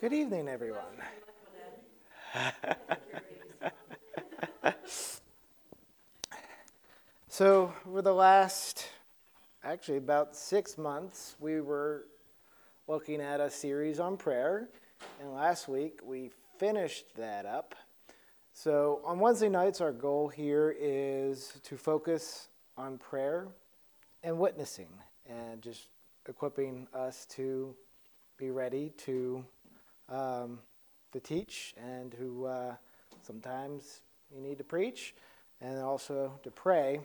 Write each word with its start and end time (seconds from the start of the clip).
Good 0.00 0.12
evening, 0.12 0.48
everyone. 0.48 0.84
so, 7.28 7.72
for 7.82 8.00
the 8.00 8.14
last, 8.14 8.86
actually, 9.64 9.96
about 9.96 10.36
six 10.36 10.78
months, 10.78 11.34
we 11.40 11.60
were 11.60 12.04
looking 12.86 13.20
at 13.20 13.40
a 13.40 13.50
series 13.50 13.98
on 13.98 14.16
prayer. 14.16 14.68
And 15.20 15.34
last 15.34 15.66
week, 15.66 15.98
we 16.04 16.30
finished 16.58 17.06
that 17.16 17.44
up. 17.44 17.74
So, 18.52 19.00
on 19.04 19.18
Wednesday 19.18 19.48
nights, 19.48 19.80
our 19.80 19.90
goal 19.90 20.28
here 20.28 20.76
is 20.78 21.58
to 21.64 21.76
focus 21.76 22.50
on 22.76 22.98
prayer 22.98 23.48
and 24.22 24.38
witnessing 24.38 24.90
and 25.28 25.60
just 25.60 25.88
equipping 26.28 26.86
us 26.94 27.26
to 27.30 27.74
be 28.36 28.52
ready 28.52 28.92
to 28.98 29.44
um, 30.08 30.60
to 31.12 31.20
teach 31.20 31.74
and 31.76 32.14
who 32.14 32.46
uh, 32.46 32.74
sometimes 33.22 34.00
you 34.34 34.40
need 34.40 34.58
to 34.58 34.64
preach 34.64 35.14
and 35.60 35.78
also 35.78 36.38
to 36.42 36.50
pray 36.50 37.00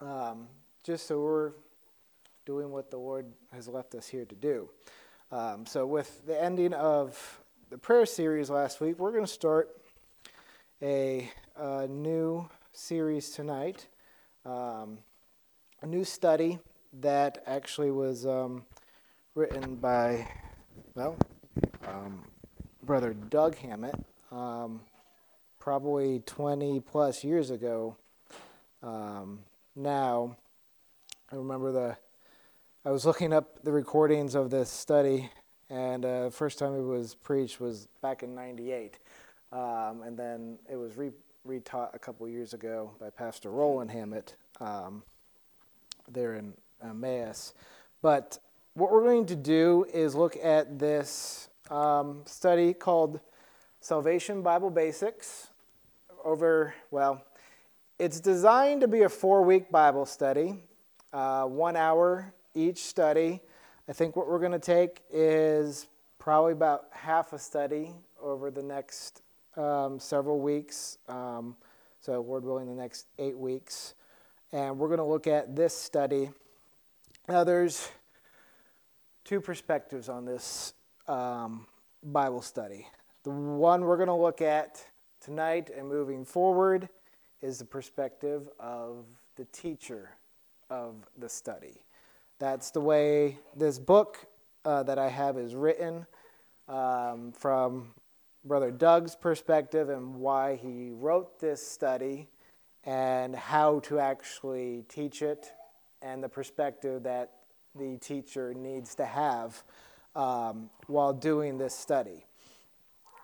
um, 0.00 0.48
just 0.82 1.06
so 1.06 1.20
we're 1.20 1.52
doing 2.46 2.70
what 2.70 2.90
the 2.90 2.96
Lord 2.96 3.26
has 3.52 3.68
left 3.68 3.94
us 3.94 4.08
here 4.08 4.24
to 4.24 4.34
do. 4.34 4.68
Um, 5.30 5.66
so, 5.66 5.86
with 5.86 6.26
the 6.26 6.42
ending 6.42 6.72
of 6.72 7.40
the 7.70 7.78
prayer 7.78 8.06
series 8.06 8.50
last 8.50 8.80
week, 8.80 8.98
we're 8.98 9.12
going 9.12 9.24
to 9.24 9.30
start 9.30 9.80
a, 10.82 11.30
a, 11.56 11.86
new 11.86 12.48
series 12.72 13.30
tonight, 13.30 13.86
um, 14.44 14.98
a 15.82 15.86
new 15.86 16.02
study 16.02 16.58
that 17.00 17.44
actually 17.46 17.90
was 17.92 18.26
um, 18.26 18.64
written 19.34 19.76
by, 19.76 20.26
well, 20.94 21.16
um, 21.90 22.22
brother 22.82 23.14
Doug 23.14 23.56
Hammett, 23.56 23.94
um, 24.30 24.80
probably 25.58 26.20
20 26.26 26.80
plus 26.80 27.24
years 27.24 27.50
ago. 27.50 27.96
Um, 28.82 29.40
now, 29.76 30.36
I 31.30 31.36
remember 31.36 31.72
the, 31.72 31.96
I 32.84 32.90
was 32.90 33.04
looking 33.04 33.32
up 33.32 33.62
the 33.62 33.72
recordings 33.72 34.34
of 34.34 34.50
this 34.50 34.70
study, 34.70 35.30
and 35.68 36.04
uh, 36.04 36.24
the 36.24 36.30
first 36.30 36.58
time 36.58 36.74
it 36.74 36.82
was 36.82 37.14
preached 37.14 37.60
was 37.60 37.88
back 38.02 38.22
in 38.22 38.34
98. 38.34 38.98
Um, 39.52 40.02
and 40.04 40.16
then 40.16 40.58
it 40.70 40.76
was 40.76 40.96
re- 40.96 41.12
retaught 41.46 41.94
a 41.94 41.98
couple 41.98 42.28
years 42.28 42.54
ago 42.54 42.92
by 43.00 43.10
Pastor 43.10 43.50
Roland 43.50 43.90
Hammett 43.90 44.36
um, 44.60 45.02
there 46.08 46.34
in 46.34 46.54
Emmaus. 46.82 47.54
But 48.00 48.38
what 48.74 48.92
we're 48.92 49.02
going 49.02 49.26
to 49.26 49.36
do 49.36 49.86
is 49.92 50.14
look 50.14 50.36
at 50.42 50.78
this 50.78 51.49
um, 51.70 52.22
study 52.26 52.74
called 52.74 53.20
Salvation 53.80 54.42
Bible 54.42 54.70
Basics 54.70 55.48
over, 56.24 56.74
well, 56.90 57.24
it's 57.98 58.20
designed 58.20 58.80
to 58.80 58.88
be 58.88 59.02
a 59.02 59.08
four 59.08 59.42
week 59.42 59.70
Bible 59.70 60.04
study, 60.04 60.64
uh, 61.12 61.44
one 61.44 61.76
hour 61.76 62.34
each 62.54 62.78
study. 62.78 63.40
I 63.88 63.92
think 63.92 64.16
what 64.16 64.28
we're 64.28 64.38
going 64.38 64.52
to 64.52 64.58
take 64.58 65.02
is 65.12 65.86
probably 66.18 66.52
about 66.52 66.86
half 66.92 67.32
a 67.32 67.38
study 67.38 67.94
over 68.20 68.50
the 68.50 68.62
next 68.62 69.22
um, 69.56 69.98
several 69.98 70.40
weeks. 70.40 70.98
Um, 71.08 71.56
so, 72.00 72.20
Lord 72.20 72.44
willing, 72.44 72.66
the 72.66 72.80
next 72.80 73.06
eight 73.18 73.36
weeks. 73.36 73.94
And 74.52 74.78
we're 74.78 74.88
going 74.88 74.98
to 74.98 75.04
look 75.04 75.26
at 75.26 75.54
this 75.54 75.76
study. 75.76 76.30
Now, 77.28 77.44
there's 77.44 77.90
two 79.24 79.40
perspectives 79.40 80.08
on 80.08 80.24
this 80.24 80.74
um, 81.10 81.66
Bible 82.04 82.40
study. 82.40 82.86
The 83.24 83.30
one 83.30 83.82
we're 83.82 83.96
going 83.96 84.08
to 84.08 84.14
look 84.14 84.40
at 84.40 84.86
tonight 85.20 85.68
and 85.76 85.88
moving 85.88 86.24
forward 86.24 86.88
is 87.42 87.58
the 87.58 87.64
perspective 87.64 88.48
of 88.60 89.04
the 89.36 89.44
teacher 89.46 90.10
of 90.70 90.94
the 91.18 91.28
study. 91.28 91.82
That's 92.38 92.70
the 92.70 92.80
way 92.80 93.38
this 93.56 93.78
book 93.78 94.24
uh, 94.64 94.84
that 94.84 94.98
I 94.98 95.08
have 95.08 95.36
is 95.36 95.54
written 95.54 96.06
um, 96.68 97.32
from 97.32 97.92
Brother 98.44 98.70
Doug's 98.70 99.16
perspective 99.16 99.88
and 99.88 100.14
why 100.14 100.56
he 100.56 100.90
wrote 100.92 101.40
this 101.40 101.66
study 101.66 102.28
and 102.84 103.34
how 103.34 103.80
to 103.80 103.98
actually 103.98 104.84
teach 104.88 105.22
it 105.22 105.52
and 106.02 106.22
the 106.22 106.28
perspective 106.28 107.02
that 107.02 107.32
the 107.74 107.98
teacher 107.98 108.54
needs 108.54 108.94
to 108.94 109.04
have 109.04 109.62
um, 110.20 110.68
while 110.86 111.14
doing 111.14 111.56
this 111.56 111.74
study. 111.74 112.26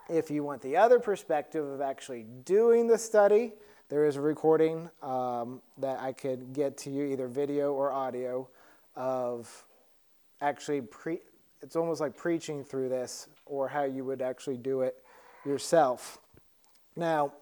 If 0.09 0.31
you 0.31 0.43
want 0.43 0.63
the 0.63 0.77
other 0.77 0.99
perspective 0.99 1.65
of 1.67 1.81
actually 1.83 2.25
doing 2.45 2.87
the 2.87 2.97
study, 2.97 3.53
there 3.91 4.07
is 4.07 4.17
a 4.17 4.21
recording 4.21 4.89
um, 5.03 5.61
that 5.79 6.01
I 6.01 6.13
could 6.13 6.55
get 6.55 6.79
to 6.79 6.91
you, 6.91 7.05
either 7.05 7.29
video 7.29 7.75
or 7.75 7.93
audio, 7.93 8.49
of 8.95 9.65
actually 10.41 10.81
pre. 10.81 11.19
It's 11.61 11.77
almost 11.77 12.01
like 12.01 12.17
preaching 12.17 12.65
through 12.65 12.89
this, 12.89 13.29
or 13.45 13.69
how 13.69 13.85
you 13.85 14.05
would 14.05 14.23
actually 14.23 14.57
do 14.57 14.81
it 14.81 14.97
yourself. 15.45 16.19
Now, 16.95 17.35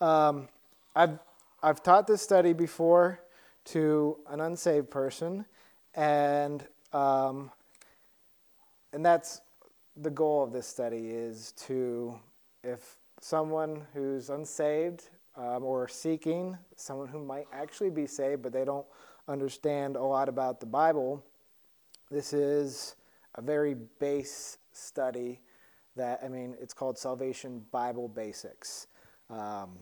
um, 0.00 0.48
I've 0.94 1.18
I've 1.60 1.82
taught 1.82 2.06
this 2.06 2.22
study 2.22 2.52
before 2.52 3.20
to 3.66 4.18
an 4.28 4.40
unsaved 4.40 4.90
person, 4.90 5.44
and 5.94 6.64
um, 6.92 7.50
and 8.92 9.04
that's 9.04 9.40
the 9.96 10.10
goal 10.10 10.42
of 10.42 10.52
this 10.52 10.66
study 10.66 11.10
is 11.10 11.52
to 11.52 12.18
if 12.62 12.96
someone 13.20 13.86
who's 13.92 14.30
unsaved 14.30 15.08
um, 15.36 15.64
or 15.64 15.88
seeking 15.88 16.56
someone 16.76 17.08
who 17.08 17.24
might 17.24 17.46
actually 17.52 17.90
be 17.90 18.06
saved 18.06 18.42
but 18.42 18.52
they 18.52 18.64
don't 18.64 18.86
understand 19.28 19.96
a 19.96 20.02
lot 20.02 20.28
about 20.28 20.60
the 20.60 20.66
bible 20.66 21.24
this 22.10 22.32
is 22.32 22.96
a 23.36 23.42
very 23.42 23.74
base 23.98 24.58
study 24.72 25.40
that 25.96 26.20
i 26.24 26.28
mean 26.28 26.54
it's 26.60 26.74
called 26.74 26.98
salvation 26.98 27.64
bible 27.70 28.08
basics. 28.08 28.86
Um, 29.30 29.78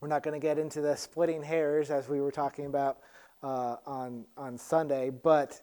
we're 0.00 0.08
not 0.08 0.22
going 0.22 0.38
to 0.38 0.44
get 0.44 0.58
into 0.58 0.80
the 0.80 0.96
splitting 0.96 1.42
hairs 1.42 1.90
as 1.90 2.08
we 2.08 2.20
were 2.20 2.32
talking 2.32 2.66
about 2.66 2.98
uh, 3.42 3.76
on 3.86 4.24
on 4.36 4.58
sunday 4.58 5.10
but 5.10 5.60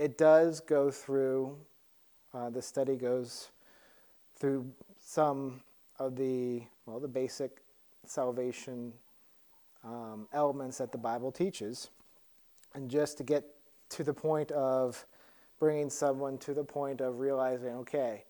it 0.00 0.16
does 0.16 0.60
go 0.60 0.90
through, 0.90 1.54
uh, 2.32 2.48
the 2.48 2.62
study 2.62 2.96
goes 2.96 3.50
through 4.34 4.64
some 4.98 5.60
of 5.98 6.16
the, 6.16 6.62
well, 6.86 6.98
the 6.98 7.06
basic 7.06 7.58
salvation 8.06 8.94
um, 9.84 10.26
elements 10.32 10.78
that 10.78 10.90
the 10.90 10.96
Bible 10.96 11.30
teaches. 11.30 11.90
And 12.74 12.90
just 12.90 13.18
to 13.18 13.24
get 13.24 13.44
to 13.90 14.02
the 14.02 14.14
point 14.14 14.50
of 14.52 15.04
bringing 15.58 15.90
someone 15.90 16.38
to 16.38 16.54
the 16.54 16.64
point 16.64 17.02
of 17.02 17.18
realizing, 17.18 17.68
okay, 17.68 18.24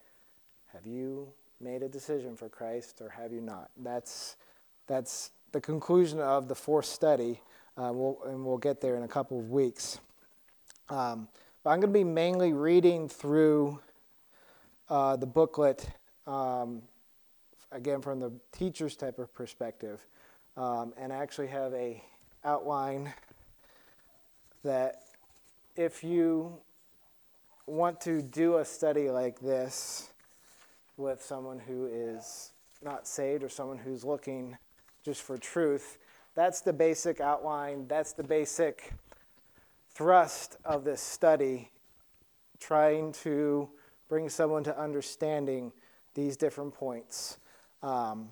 have 0.73 0.85
you 0.85 1.29
made 1.61 1.85
a 1.85 1.89
decision 1.89 2.35
for 2.35 2.49
Christ 2.49 3.01
or 3.01 3.11
have 3.11 3.33
you 3.33 3.41
not? 3.41 3.71
That's, 3.77 4.35
that's 4.89 5.31
the 5.53 5.61
conclusion 5.61 6.19
of 6.19 6.49
the 6.49 6.57
fourth 6.57 6.87
study, 6.87 7.41
uh, 7.77 7.93
we'll, 7.95 8.19
and 8.27 8.45
we'll 8.45 8.59
get 8.59 8.81
there 8.81 8.97
in 8.97 9.05
a 9.05 9.09
couple 9.09 9.39
of 9.39 9.51
weeks. 9.51 10.01
Um, 10.89 11.29
but 11.63 11.71
I'm 11.71 11.81
going 11.81 11.93
to 11.93 11.99
be 11.99 12.05
mainly 12.05 12.53
reading 12.53 13.09
through 13.09 13.81
uh, 14.89 15.17
the 15.17 15.27
booklet, 15.27 15.89
um, 16.27 16.83
again 17.71 18.01
from 18.01 18.19
the 18.19 18.33
teacher's 18.53 18.97
type 18.97 19.19
of 19.19 19.33
perspective, 19.35 20.07
um, 20.57 20.93
and 20.97 21.13
I 21.13 21.17
actually 21.17 21.49
have 21.49 21.73
a 21.75 22.03
outline 22.45 23.13
that 24.65 25.03
if 25.77 26.03
you 26.03 26.59
want 27.67 28.01
to 28.03 28.23
do 28.23 28.57
a 28.57 28.65
study 28.65 29.11
like 29.11 29.41
this 29.41 30.11
with 30.97 31.23
someone 31.23 31.59
who 31.59 31.87
is 31.87 32.53
not 32.83 33.07
saved 33.07 33.43
or 33.43 33.49
someone 33.49 33.79
who's 33.79 34.05
looking 34.05 34.57
just 35.05 35.23
for 35.23 35.39
truth, 35.39 35.99
that's 36.35 36.61
the 36.61 36.73
basic 36.73 37.21
outline. 37.21 37.87
That's 37.87 38.13
the 38.13 38.23
basic 38.23 38.93
thrust 40.01 40.57
of 40.65 40.83
this 40.83 40.99
study, 40.99 41.71
trying 42.59 43.13
to 43.13 43.69
bring 44.09 44.31
someone 44.31 44.65
to 44.65 44.81
understanding 44.81 45.71
these 46.15 46.39
different 46.39 46.73
points. 46.73 47.37
Um, 47.83 48.31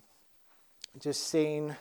just 0.98 1.26
seeing 1.26 1.76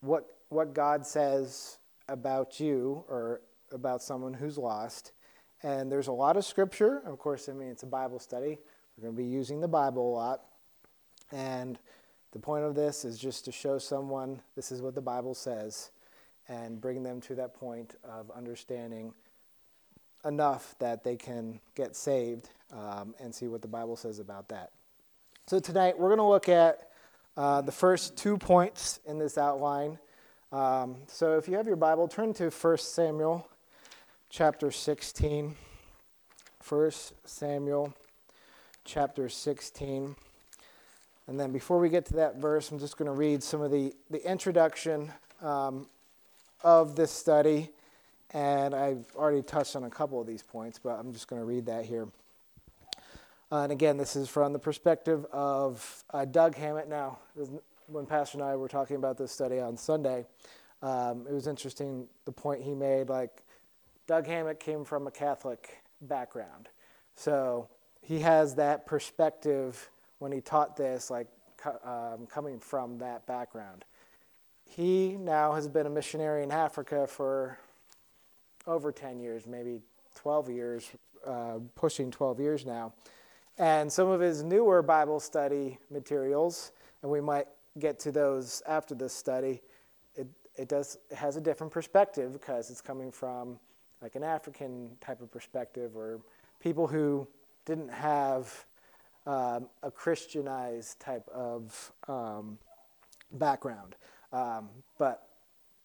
what, 0.00 0.24
what 0.48 0.72
God 0.72 1.06
says 1.06 1.76
about 2.08 2.58
you 2.58 3.04
or 3.06 3.42
about 3.70 4.02
someone 4.02 4.32
who's 4.32 4.56
lost. 4.56 5.12
And 5.62 5.92
there's 5.92 6.06
a 6.06 6.12
lot 6.12 6.38
of 6.38 6.46
scripture. 6.46 7.02
Of 7.04 7.18
course, 7.18 7.50
I 7.50 7.52
mean, 7.52 7.68
it's 7.68 7.82
a 7.82 7.86
Bible 7.86 8.18
study. 8.18 8.58
We're 8.96 9.02
going 9.02 9.14
to 9.14 9.22
be 9.22 9.28
using 9.28 9.60
the 9.60 9.68
Bible 9.68 10.10
a 10.10 10.14
lot. 10.16 10.40
And 11.32 11.78
the 12.32 12.38
point 12.38 12.64
of 12.64 12.74
this 12.74 13.04
is 13.04 13.18
just 13.18 13.44
to 13.44 13.52
show 13.52 13.76
someone 13.76 14.40
this 14.54 14.72
is 14.72 14.80
what 14.80 14.94
the 14.94 15.02
Bible 15.02 15.34
says 15.34 15.90
and 16.48 16.80
bring 16.80 17.02
them 17.02 17.20
to 17.22 17.34
that 17.34 17.54
point 17.54 17.96
of 18.04 18.30
understanding 18.30 19.12
enough 20.24 20.74
that 20.78 21.04
they 21.04 21.16
can 21.16 21.60
get 21.74 21.96
saved 21.96 22.50
um, 22.72 23.14
and 23.20 23.34
see 23.34 23.46
what 23.48 23.62
the 23.62 23.68
Bible 23.68 23.96
says 23.96 24.18
about 24.18 24.48
that. 24.48 24.70
So 25.46 25.58
tonight 25.58 25.98
we're 25.98 26.08
going 26.08 26.18
to 26.18 26.24
look 26.24 26.48
at 26.48 26.88
uh, 27.36 27.60
the 27.60 27.72
first 27.72 28.16
two 28.16 28.36
points 28.36 29.00
in 29.06 29.18
this 29.18 29.38
outline. 29.38 29.98
Um, 30.52 30.96
so 31.06 31.36
if 31.36 31.48
you 31.48 31.56
have 31.56 31.66
your 31.66 31.76
Bible, 31.76 32.08
turn 32.08 32.32
to 32.34 32.50
1 32.50 32.78
Samuel 32.78 33.48
chapter 34.30 34.70
16. 34.70 35.54
1 36.68 36.90
Samuel 37.24 37.94
chapter 38.84 39.28
16. 39.28 40.16
And 41.28 41.40
then 41.40 41.52
before 41.52 41.78
we 41.78 41.88
get 41.88 42.06
to 42.06 42.14
that 42.14 42.36
verse, 42.36 42.70
I'm 42.70 42.78
just 42.78 42.96
going 42.96 43.06
to 43.06 43.16
read 43.16 43.42
some 43.42 43.60
of 43.60 43.70
the, 43.70 43.92
the 44.10 44.28
introduction 44.28 45.12
um, 45.42 45.86
of 46.62 46.96
this 46.96 47.10
study. 47.10 47.70
And 48.32 48.74
I've 48.74 49.04
already 49.14 49.42
touched 49.42 49.76
on 49.76 49.84
a 49.84 49.90
couple 49.90 50.20
of 50.20 50.26
these 50.26 50.42
points, 50.42 50.78
but 50.82 50.98
I'm 50.98 51.12
just 51.12 51.28
going 51.28 51.40
to 51.40 51.46
read 51.46 51.66
that 51.66 51.84
here. 51.84 52.08
Uh, 53.50 53.62
and 53.62 53.72
again, 53.72 53.96
this 53.96 54.16
is 54.16 54.28
from 54.28 54.52
the 54.52 54.58
perspective 54.58 55.24
of 55.32 56.04
uh, 56.10 56.24
Doug 56.24 56.56
Hammett. 56.56 56.88
Now, 56.88 57.18
when 57.86 58.04
Pastor 58.04 58.38
and 58.38 58.44
I 58.44 58.56
were 58.56 58.68
talking 58.68 58.96
about 58.96 59.16
this 59.16 59.30
study 59.30 59.60
on 59.60 59.76
Sunday, 59.76 60.26
um, 60.82 61.26
it 61.28 61.32
was 61.32 61.46
interesting 61.46 62.08
the 62.24 62.32
point 62.32 62.62
he 62.62 62.74
made. 62.74 63.08
Like, 63.08 63.42
Doug 64.06 64.26
Hammett 64.26 64.60
came 64.60 64.84
from 64.84 65.06
a 65.06 65.10
Catholic 65.10 65.78
background. 66.02 66.68
So 67.14 67.68
he 68.02 68.20
has 68.20 68.54
that 68.56 68.86
perspective 68.86 69.90
when 70.18 70.32
he 70.32 70.40
taught 70.40 70.76
this, 70.76 71.10
like 71.10 71.28
um, 71.84 72.26
coming 72.28 72.60
from 72.60 72.98
that 72.98 73.26
background. 73.26 73.84
He 74.66 75.16
now 75.16 75.52
has 75.52 75.68
been 75.68 75.86
a 75.86 75.90
missionary 75.90 76.42
in 76.42 76.50
Africa 76.50 77.06
for 77.06 77.58
over 78.66 78.92
10 78.92 79.20
years, 79.20 79.46
maybe 79.46 79.80
12 80.16 80.50
years, 80.50 80.90
uh, 81.26 81.60
pushing 81.74 82.10
12 82.10 82.40
years 82.40 82.66
now 82.66 82.92
and 83.58 83.90
some 83.90 84.08
of 84.08 84.20
his 84.20 84.42
newer 84.42 84.82
Bible 84.82 85.20
study 85.20 85.78
materials, 85.90 86.72
and 87.02 87.10
we 87.10 87.20
might 87.20 87.46
get 87.78 87.98
to 88.00 88.12
those 88.12 88.62
after 88.66 88.94
this 88.94 89.12
study. 89.12 89.62
It, 90.14 90.26
it 90.56 90.68
does 90.68 90.98
it 91.10 91.16
has 91.16 91.36
a 91.36 91.40
different 91.40 91.72
perspective 91.72 92.32
because 92.32 92.70
it's 92.70 92.80
coming 92.80 93.10
from 93.10 93.58
like 94.02 94.14
an 94.14 94.22
African 94.22 94.90
type 95.00 95.20
of 95.22 95.30
perspective 95.30 95.96
or 95.96 96.20
people 96.60 96.86
who 96.86 97.26
didn't 97.64 97.90
have 97.90 98.66
um, 99.26 99.68
a 99.82 99.90
Christianized 99.90 101.00
type 101.00 101.26
of 101.28 101.92
um, 102.08 102.58
background. 103.32 103.96
Um, 104.32 104.68
but 104.98 105.28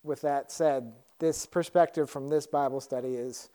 with 0.03 0.21
that 0.21 0.51
said, 0.51 0.93
this 1.19 1.45
perspective 1.45 2.09
from 2.09 2.27
this 2.29 2.47
Bible 2.47 2.81
study 2.81 3.15
is 3.15 3.49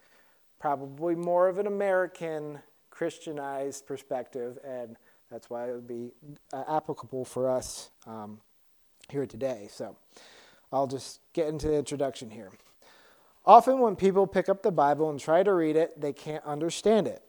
probably 0.59 1.15
more 1.15 1.49
of 1.49 1.59
an 1.59 1.67
American 1.67 2.61
Christianized 2.91 3.87
perspective, 3.87 4.59
and 4.65 4.97
that's 5.31 5.51
why 5.51 5.69
it 5.69 5.75
would 5.75 5.89
be 5.89 6.13
uh, 6.53 6.65
applicable 6.69 7.25
for 7.25 7.51
us 7.51 7.91
um, 8.07 8.41
here 9.11 9.27
today. 9.27 9.69
So 9.71 9.97
I'll 10.73 10.87
just 10.87 11.21
get 11.33 11.49
into 11.49 11.69
the 11.69 11.77
introduction 11.77 12.31
here. 12.31 12.51
Often, 13.45 13.81
when 13.81 13.95
people 13.95 14.27
pick 14.27 14.49
up 14.49 14.63
the 14.63 14.73
Bible 14.73 15.11
and 15.11 15.21
try 15.21 15.43
to 15.43 15.53
read 15.53 15.77
it, 15.77 16.01
they 16.01 16.13
can't 16.13 16.45
understand 16.45 17.07
it. 17.07 17.23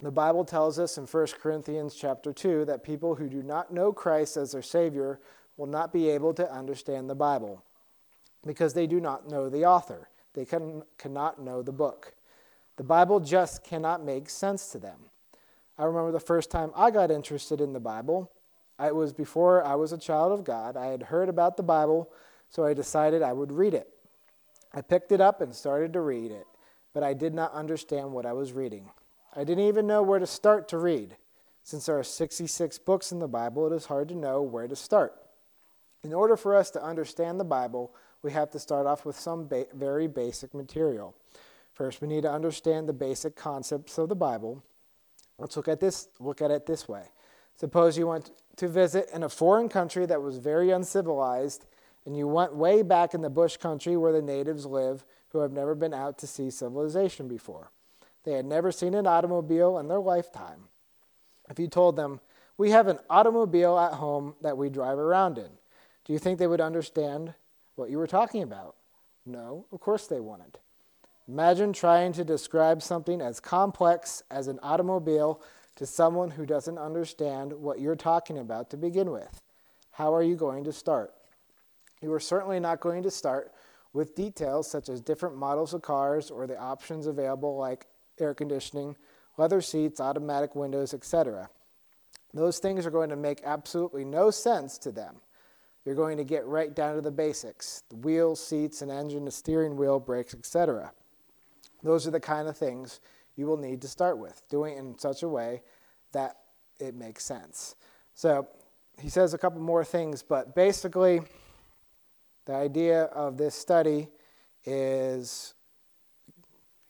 The 0.00 0.10
Bible 0.10 0.44
tells 0.44 0.78
us 0.78 0.96
in 0.96 1.04
1 1.04 1.26
Corinthians 1.40 1.94
chapter 1.94 2.32
2 2.32 2.64
that 2.66 2.82
people 2.82 3.16
who 3.16 3.28
do 3.28 3.42
not 3.42 3.72
know 3.72 3.92
Christ 3.92 4.36
as 4.36 4.52
their 4.52 4.62
Savior 4.62 5.20
will 5.56 5.66
not 5.66 5.92
be 5.92 6.08
able 6.08 6.32
to 6.34 6.52
understand 6.52 7.08
the 7.08 7.14
Bible 7.14 7.62
because 8.46 8.74
they 8.74 8.86
do 8.86 9.00
not 9.00 9.28
know 9.28 9.48
the 9.48 9.64
author. 9.64 10.08
They 10.34 10.44
can, 10.44 10.82
cannot 10.98 11.40
know 11.40 11.62
the 11.62 11.72
book. 11.72 12.14
The 12.76 12.84
Bible 12.84 13.20
just 13.20 13.62
cannot 13.62 14.04
make 14.04 14.30
sense 14.30 14.68
to 14.72 14.78
them. 14.78 14.98
I 15.76 15.84
remember 15.84 16.12
the 16.12 16.20
first 16.20 16.50
time 16.50 16.70
I 16.74 16.90
got 16.90 17.10
interested 17.10 17.60
in 17.60 17.72
the 17.72 17.80
Bible. 17.80 18.30
It 18.82 18.94
was 18.94 19.12
before 19.12 19.64
I 19.64 19.74
was 19.74 19.92
a 19.92 19.98
child 19.98 20.32
of 20.32 20.44
God. 20.44 20.76
I 20.76 20.86
had 20.86 21.02
heard 21.02 21.28
about 21.28 21.56
the 21.56 21.62
Bible, 21.62 22.10
so 22.48 22.64
I 22.64 22.72
decided 22.72 23.22
I 23.22 23.32
would 23.32 23.52
read 23.52 23.74
it. 23.74 23.88
I 24.72 24.80
picked 24.80 25.12
it 25.12 25.20
up 25.20 25.40
and 25.40 25.54
started 25.54 25.92
to 25.92 26.00
read 26.00 26.30
it, 26.30 26.46
but 26.94 27.02
I 27.02 27.12
did 27.12 27.34
not 27.34 27.52
understand 27.52 28.12
what 28.12 28.24
I 28.24 28.32
was 28.32 28.52
reading. 28.52 28.88
I 29.34 29.44
didn't 29.44 29.64
even 29.64 29.86
know 29.86 30.02
where 30.02 30.18
to 30.18 30.26
start 30.26 30.68
to 30.68 30.78
read. 30.78 31.16
Since 31.62 31.86
there 31.86 31.98
are 31.98 32.04
66 32.04 32.78
books 32.78 33.12
in 33.12 33.18
the 33.18 33.28
Bible, 33.28 33.70
it 33.70 33.76
is 33.76 33.86
hard 33.86 34.08
to 34.08 34.14
know 34.14 34.42
where 34.42 34.66
to 34.66 34.76
start. 34.76 35.19
In 36.02 36.14
order 36.14 36.36
for 36.36 36.56
us 36.56 36.70
to 36.70 36.82
understand 36.82 37.38
the 37.38 37.44
Bible, 37.44 37.94
we 38.22 38.32
have 38.32 38.50
to 38.52 38.58
start 38.58 38.86
off 38.86 39.04
with 39.04 39.18
some 39.18 39.46
ba- 39.46 39.66
very 39.74 40.06
basic 40.06 40.54
material. 40.54 41.14
First, 41.72 42.00
we 42.00 42.08
need 42.08 42.22
to 42.22 42.30
understand 42.32 42.88
the 42.88 42.92
basic 42.92 43.36
concepts 43.36 43.98
of 43.98 44.08
the 44.08 44.16
Bible. 44.16 44.62
Let's 45.38 45.56
look 45.56 45.68
at 45.68 45.80
this 45.80 46.08
look 46.18 46.42
at 46.42 46.50
it 46.50 46.66
this 46.66 46.88
way. 46.88 47.04
Suppose 47.56 47.96
you 47.96 48.06
went 48.06 48.30
to 48.56 48.68
visit 48.68 49.08
in 49.12 49.22
a 49.22 49.28
foreign 49.28 49.68
country 49.68 50.06
that 50.06 50.22
was 50.22 50.38
very 50.38 50.70
uncivilized 50.70 51.66
and 52.06 52.16
you 52.16 52.26
went 52.26 52.54
way 52.54 52.82
back 52.82 53.12
in 53.14 53.20
the 53.20 53.30
bush 53.30 53.56
country 53.58 53.96
where 53.96 54.12
the 54.12 54.22
natives 54.22 54.64
live 54.64 55.04
who 55.28 55.40
have 55.40 55.52
never 55.52 55.74
been 55.74 55.94
out 55.94 56.18
to 56.18 56.26
see 56.26 56.50
civilization 56.50 57.28
before. 57.28 57.70
They 58.24 58.32
had 58.32 58.46
never 58.46 58.72
seen 58.72 58.94
an 58.94 59.06
automobile 59.06 59.78
in 59.78 59.88
their 59.88 60.00
lifetime. 60.00 60.68
If 61.48 61.58
you 61.58 61.68
told 61.68 61.96
them, 61.96 62.20
"We 62.56 62.70
have 62.70 62.86
an 62.86 62.98
automobile 63.08 63.78
at 63.78 63.94
home 63.94 64.36
that 64.40 64.56
we 64.56 64.70
drive 64.70 64.98
around 64.98 65.38
in." 65.38 65.59
Do 66.10 66.14
you 66.14 66.18
think 66.18 66.40
they 66.40 66.48
would 66.48 66.60
understand 66.60 67.34
what 67.76 67.88
you 67.88 67.96
were 67.96 68.08
talking 68.08 68.42
about? 68.42 68.74
No, 69.24 69.66
of 69.70 69.78
course 69.78 70.08
they 70.08 70.18
wouldn't. 70.18 70.58
Imagine 71.28 71.72
trying 71.72 72.12
to 72.14 72.24
describe 72.24 72.82
something 72.82 73.20
as 73.20 73.38
complex 73.38 74.20
as 74.28 74.48
an 74.48 74.58
automobile 74.60 75.40
to 75.76 75.86
someone 75.86 76.32
who 76.32 76.44
doesn't 76.44 76.78
understand 76.78 77.52
what 77.52 77.78
you're 77.78 77.94
talking 77.94 78.38
about 78.38 78.70
to 78.70 78.76
begin 78.76 79.12
with. 79.12 79.40
How 79.92 80.12
are 80.12 80.24
you 80.24 80.34
going 80.34 80.64
to 80.64 80.72
start? 80.72 81.14
You 82.02 82.12
are 82.12 82.18
certainly 82.18 82.58
not 82.58 82.80
going 82.80 83.04
to 83.04 83.10
start 83.12 83.52
with 83.92 84.16
details 84.16 84.68
such 84.68 84.88
as 84.88 85.00
different 85.00 85.36
models 85.36 85.74
of 85.74 85.82
cars 85.82 86.28
or 86.28 86.48
the 86.48 86.58
options 86.58 87.06
available 87.06 87.56
like 87.56 87.86
air 88.18 88.34
conditioning, 88.34 88.96
leather 89.36 89.60
seats, 89.60 90.00
automatic 90.00 90.56
windows, 90.56 90.92
etc. 90.92 91.48
Those 92.34 92.58
things 92.58 92.84
are 92.84 92.90
going 92.90 93.10
to 93.10 93.16
make 93.16 93.42
absolutely 93.44 94.04
no 94.04 94.32
sense 94.32 94.76
to 94.78 94.90
them. 94.90 95.20
You're 95.84 95.94
going 95.94 96.18
to 96.18 96.24
get 96.24 96.46
right 96.46 96.74
down 96.74 96.96
to 96.96 97.00
the 97.00 97.10
basics 97.10 97.82
the 97.88 97.96
wheels, 97.96 98.44
seats, 98.44 98.82
an 98.82 98.90
engine, 98.90 99.26
a 99.26 99.30
steering 99.30 99.76
wheel, 99.76 99.98
brakes, 99.98 100.34
etc. 100.34 100.92
Those 101.82 102.06
are 102.06 102.10
the 102.10 102.20
kind 102.20 102.48
of 102.48 102.56
things 102.56 103.00
you 103.36 103.46
will 103.46 103.56
need 103.56 103.80
to 103.82 103.88
start 103.88 104.18
with, 104.18 104.42
doing 104.50 104.76
it 104.76 104.80
in 104.80 104.98
such 104.98 105.22
a 105.22 105.28
way 105.28 105.62
that 106.12 106.36
it 106.78 106.94
makes 106.94 107.24
sense. 107.24 107.76
So 108.14 108.46
he 109.00 109.08
says 109.08 109.32
a 109.32 109.38
couple 109.38 109.60
more 109.60 109.84
things, 109.84 110.22
but 110.22 110.54
basically, 110.54 111.22
the 112.44 112.54
idea 112.54 113.04
of 113.04 113.38
this 113.38 113.54
study 113.54 114.08
is 114.64 115.54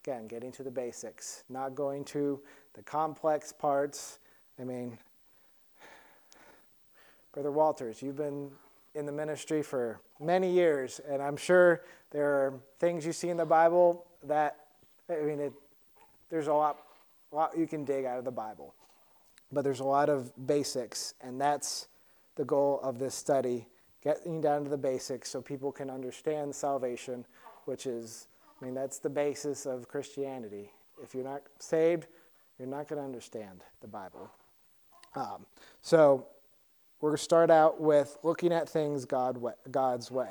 again 0.02 0.26
getting 0.26 0.50
to 0.52 0.62
the 0.62 0.70
basics, 0.70 1.44
not 1.48 1.74
going 1.74 2.04
to 2.06 2.40
the 2.74 2.82
complex 2.82 3.52
parts. 3.52 4.18
I 4.58 4.64
mean, 4.64 4.98
Brother 7.32 7.52
Walters, 7.52 8.02
you've 8.02 8.16
been 8.16 8.50
in 8.94 9.06
the 9.06 9.12
ministry 9.12 9.62
for 9.62 10.00
many 10.18 10.50
years, 10.50 11.00
and 11.08 11.22
I'm 11.22 11.36
sure 11.36 11.82
there 12.10 12.26
are 12.26 12.60
things 12.78 13.06
you 13.06 13.12
see 13.12 13.28
in 13.28 13.36
the 13.36 13.46
Bible 13.46 14.04
that 14.24 14.56
I 15.10 15.22
mean, 15.22 15.40
it, 15.40 15.52
there's 16.30 16.46
a 16.46 16.52
lot, 16.52 16.78
a 17.32 17.36
lot 17.36 17.56
you 17.56 17.66
can 17.66 17.84
dig 17.84 18.04
out 18.04 18.18
of 18.18 18.24
the 18.24 18.30
Bible, 18.30 18.74
but 19.50 19.62
there's 19.62 19.80
a 19.80 19.84
lot 19.84 20.08
of 20.08 20.32
basics, 20.46 21.14
and 21.20 21.40
that's 21.40 21.88
the 22.36 22.44
goal 22.44 22.80
of 22.82 22.98
this 22.98 23.14
study 23.14 23.66
getting 24.02 24.40
down 24.40 24.64
to 24.64 24.70
the 24.70 24.78
basics 24.78 25.30
so 25.30 25.42
people 25.42 25.72
can 25.72 25.90
understand 25.90 26.54
salvation, 26.54 27.26
which 27.64 27.86
is, 27.86 28.28
I 28.60 28.64
mean, 28.64 28.74
that's 28.74 28.98
the 28.98 29.10
basis 29.10 29.66
of 29.66 29.88
Christianity. 29.88 30.70
If 31.02 31.14
you're 31.14 31.24
not 31.24 31.42
saved, 31.58 32.06
you're 32.58 32.68
not 32.68 32.88
going 32.88 33.00
to 33.00 33.04
understand 33.04 33.62
the 33.80 33.88
Bible. 33.88 34.30
Um, 35.16 35.44
so 35.82 36.26
we're 37.00 37.10
going 37.10 37.16
to 37.16 37.22
start 37.22 37.50
out 37.50 37.80
with 37.80 38.18
looking 38.22 38.52
at 38.52 38.68
things 38.68 39.04
God, 39.04 39.42
God's 39.70 40.10
way. 40.10 40.30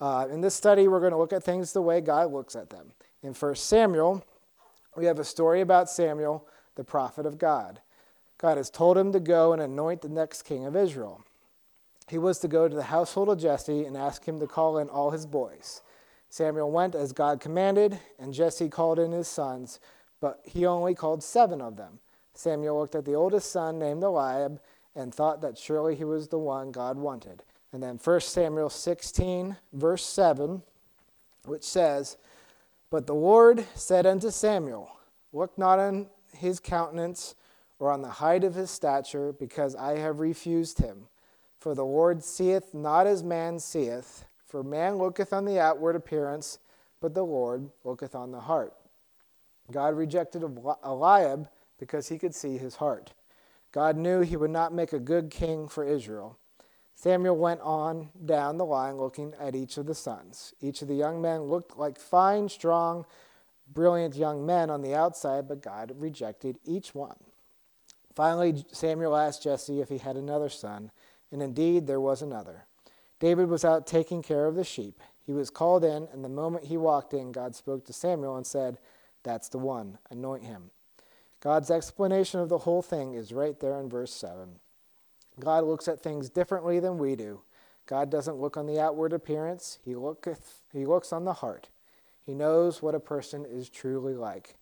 Uh, 0.00 0.26
in 0.30 0.42
this 0.42 0.54
study, 0.54 0.88
we're 0.88 1.00
going 1.00 1.12
to 1.12 1.18
look 1.18 1.32
at 1.32 1.42
things 1.42 1.72
the 1.72 1.80
way 1.80 2.00
God 2.00 2.32
looks 2.32 2.54
at 2.54 2.68
them. 2.68 2.92
In 3.22 3.32
1 3.32 3.54
Samuel, 3.54 4.22
we 4.94 5.06
have 5.06 5.18
a 5.18 5.24
story 5.24 5.62
about 5.62 5.88
Samuel, 5.88 6.46
the 6.74 6.84
prophet 6.84 7.24
of 7.24 7.38
God. 7.38 7.80
God 8.38 8.58
has 8.58 8.68
told 8.68 8.98
him 8.98 9.12
to 9.12 9.20
go 9.20 9.54
and 9.54 9.62
anoint 9.62 10.02
the 10.02 10.10
next 10.10 10.42
king 10.42 10.66
of 10.66 10.76
Israel. 10.76 11.24
He 12.08 12.18
was 12.18 12.38
to 12.40 12.48
go 12.48 12.68
to 12.68 12.76
the 12.76 12.84
household 12.84 13.30
of 13.30 13.38
Jesse 13.38 13.84
and 13.84 13.96
ask 13.96 14.26
him 14.26 14.38
to 14.38 14.46
call 14.46 14.78
in 14.78 14.88
all 14.88 15.10
his 15.10 15.24
boys. 15.24 15.80
Samuel 16.28 16.70
went 16.70 16.94
as 16.94 17.12
God 17.12 17.40
commanded, 17.40 17.98
and 18.18 18.34
Jesse 18.34 18.68
called 18.68 18.98
in 18.98 19.12
his 19.12 19.28
sons, 19.28 19.80
but 20.20 20.40
he 20.44 20.66
only 20.66 20.94
called 20.94 21.22
seven 21.22 21.62
of 21.62 21.76
them. 21.76 22.00
Samuel 22.34 22.78
looked 22.78 22.94
at 22.94 23.06
the 23.06 23.14
oldest 23.14 23.50
son 23.50 23.78
named 23.78 24.02
Eliab 24.02 24.60
and 24.96 25.14
thought 25.14 25.40
that 25.42 25.58
surely 25.58 25.94
he 25.94 26.04
was 26.04 26.28
the 26.28 26.38
one 26.38 26.72
God 26.72 26.98
wanted. 26.98 27.44
And 27.72 27.82
then 27.82 28.00
1 28.02 28.20
Samuel 28.20 28.70
16, 28.70 29.56
verse 29.72 30.04
7, 30.04 30.62
which 31.44 31.62
says, 31.62 32.16
but 32.90 33.06
the 33.06 33.14
Lord 33.14 33.66
said 33.74 34.06
unto 34.06 34.30
Samuel, 34.30 34.90
Look 35.32 35.58
not 35.58 35.78
on 35.78 36.06
his 36.32 36.60
countenance 36.60 37.34
or 37.78 37.90
on 37.90 38.00
the 38.00 38.08
height 38.08 38.44
of 38.44 38.54
his 38.54 38.70
stature, 38.70 39.32
because 39.32 39.74
I 39.74 39.98
have 39.98 40.20
refused 40.20 40.78
him. 40.78 41.08
For 41.58 41.74
the 41.74 41.84
Lord 41.84 42.24
seeth 42.24 42.72
not 42.72 43.06
as 43.06 43.22
man 43.22 43.58
seeth, 43.58 44.24
for 44.46 44.62
man 44.62 44.96
looketh 44.96 45.32
on 45.32 45.44
the 45.44 45.60
outward 45.60 45.96
appearance, 45.96 46.58
but 47.00 47.12
the 47.12 47.24
Lord 47.24 47.68
looketh 47.84 48.14
on 48.14 48.30
the 48.30 48.40
heart. 48.40 48.72
God 49.70 49.94
rejected 49.94 50.42
Eliab 50.82 51.48
because 51.78 52.08
he 52.08 52.18
could 52.18 52.34
see 52.34 52.56
his 52.56 52.76
heart. 52.76 53.12
God 53.76 53.98
knew 53.98 54.22
he 54.22 54.38
would 54.38 54.50
not 54.50 54.72
make 54.72 54.94
a 54.94 54.98
good 54.98 55.30
king 55.30 55.68
for 55.68 55.84
Israel. 55.84 56.38
Samuel 56.94 57.36
went 57.36 57.60
on 57.60 58.08
down 58.24 58.56
the 58.56 58.64
line 58.64 58.96
looking 58.96 59.34
at 59.38 59.54
each 59.54 59.76
of 59.76 59.84
the 59.84 59.94
sons. 59.94 60.54
Each 60.62 60.80
of 60.80 60.88
the 60.88 60.94
young 60.94 61.20
men 61.20 61.42
looked 61.42 61.76
like 61.76 62.00
fine, 62.00 62.48
strong, 62.48 63.04
brilliant 63.70 64.16
young 64.16 64.46
men 64.46 64.70
on 64.70 64.80
the 64.80 64.94
outside, 64.94 65.46
but 65.46 65.60
God 65.60 65.92
rejected 65.94 66.58
each 66.64 66.94
one. 66.94 67.18
Finally, 68.14 68.64
Samuel 68.72 69.14
asked 69.14 69.42
Jesse 69.42 69.82
if 69.82 69.90
he 69.90 69.98
had 69.98 70.16
another 70.16 70.48
son, 70.48 70.90
and 71.30 71.42
indeed 71.42 71.86
there 71.86 72.00
was 72.00 72.22
another. 72.22 72.64
David 73.20 73.50
was 73.50 73.62
out 73.62 73.86
taking 73.86 74.22
care 74.22 74.46
of 74.46 74.54
the 74.54 74.64
sheep. 74.64 75.02
He 75.26 75.34
was 75.34 75.50
called 75.50 75.84
in, 75.84 76.08
and 76.14 76.24
the 76.24 76.30
moment 76.30 76.64
he 76.64 76.78
walked 76.78 77.12
in, 77.12 77.30
God 77.30 77.54
spoke 77.54 77.84
to 77.84 77.92
Samuel 77.92 78.38
and 78.38 78.46
said, 78.46 78.78
That's 79.22 79.50
the 79.50 79.58
one, 79.58 79.98
anoint 80.10 80.44
him. 80.44 80.70
God's 81.40 81.70
explanation 81.70 82.40
of 82.40 82.48
the 82.48 82.58
whole 82.58 82.82
thing 82.82 83.14
is 83.14 83.32
right 83.32 83.58
there 83.60 83.78
in 83.78 83.88
verse 83.88 84.12
7. 84.12 84.58
God 85.38 85.64
looks 85.64 85.86
at 85.86 86.00
things 86.00 86.30
differently 86.30 86.80
than 86.80 86.98
we 86.98 87.14
do. 87.14 87.42
God 87.86 88.10
doesn't 88.10 88.38
look 88.38 88.56
on 88.56 88.66
the 88.66 88.80
outward 88.80 89.12
appearance, 89.12 89.78
he, 89.84 89.94
looketh, 89.94 90.62
he 90.72 90.86
looks 90.86 91.12
on 91.12 91.24
the 91.24 91.34
heart. 91.34 91.68
He 92.24 92.34
knows 92.34 92.82
what 92.82 92.96
a 92.96 93.00
person 93.00 93.44
is 93.44 93.68
truly 93.68 94.14
like. 94.14 94.56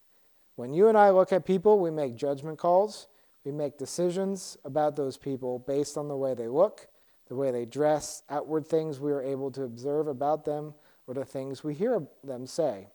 When 0.57 0.75
you 0.75 0.89
and 0.89 0.99
I 0.99 1.11
look 1.11 1.33
at 1.33 1.47
people, 1.47 1.81
we 1.81 1.91
make 1.91 2.17
judgment 2.17 2.59
calls. 2.59 3.07
We 3.45 3.53
make 3.53 3.79
decisions 3.79 4.57
about 4.65 4.97
those 4.97 5.17
people 5.17 5.59
based 5.61 5.97
on 5.97 6.09
the 6.09 6.17
way 6.17 6.35
they 6.35 6.49
look, 6.49 6.89
the 7.29 7.35
way 7.35 7.51
they 7.51 7.65
dress, 7.65 8.23
outward 8.29 8.67
things 8.67 9.01
we 9.01 9.13
are 9.13 9.23
able 9.23 9.51
to 9.53 9.63
observe 9.63 10.07
about 10.07 10.45
them, 10.45 10.75
or 11.07 11.15
the 11.15 11.25
things 11.25 11.65
we 11.65 11.75
hear 11.75 12.07
them 12.23 12.47
say. 12.47 12.89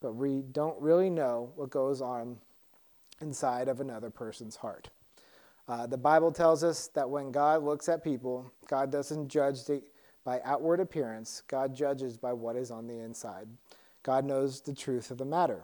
But 0.00 0.14
we 0.14 0.42
don't 0.42 0.80
really 0.80 1.10
know 1.10 1.52
what 1.56 1.70
goes 1.70 2.00
on 2.00 2.38
inside 3.20 3.68
of 3.68 3.80
another 3.80 4.10
person's 4.10 4.56
heart. 4.56 4.88
Uh, 5.68 5.86
the 5.86 5.98
Bible 5.98 6.32
tells 6.32 6.64
us 6.64 6.88
that 6.94 7.08
when 7.08 7.30
God 7.30 7.62
looks 7.62 7.88
at 7.88 8.02
people, 8.02 8.50
God 8.68 8.90
doesn't 8.90 9.28
judge 9.28 9.64
the, 9.64 9.82
by 10.24 10.40
outward 10.44 10.80
appearance, 10.80 11.42
God 11.46 11.74
judges 11.74 12.16
by 12.16 12.32
what 12.32 12.56
is 12.56 12.70
on 12.70 12.86
the 12.86 12.98
inside. 13.00 13.48
God 14.02 14.24
knows 14.24 14.60
the 14.60 14.74
truth 14.74 15.10
of 15.10 15.18
the 15.18 15.24
matter. 15.24 15.62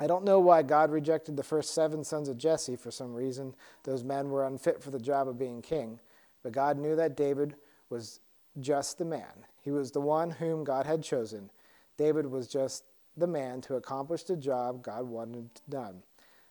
I 0.00 0.06
don't 0.06 0.24
know 0.24 0.40
why 0.40 0.62
God 0.62 0.90
rejected 0.90 1.36
the 1.36 1.42
first 1.42 1.72
seven 1.74 2.02
sons 2.02 2.28
of 2.28 2.36
Jesse 2.36 2.76
for 2.76 2.90
some 2.90 3.14
reason. 3.14 3.54
Those 3.84 4.02
men 4.02 4.30
were 4.30 4.46
unfit 4.46 4.82
for 4.82 4.90
the 4.90 4.98
job 4.98 5.28
of 5.28 5.38
being 5.38 5.62
king. 5.62 6.00
But 6.42 6.52
God 6.52 6.78
knew 6.78 6.96
that 6.96 7.16
David 7.16 7.54
was 7.90 8.20
just 8.60 8.98
the 8.98 9.04
man. 9.04 9.46
He 9.60 9.70
was 9.70 9.92
the 9.92 10.00
one 10.00 10.30
whom 10.30 10.64
God 10.64 10.86
had 10.86 11.02
chosen. 11.02 11.50
David 11.96 12.26
was 12.26 12.48
just 12.48 12.84
the 13.16 13.26
man 13.26 13.60
to 13.62 13.76
accomplish 13.76 14.24
the 14.24 14.36
job 14.36 14.82
God 14.82 15.06
wanted 15.06 15.48
done. 15.68 16.02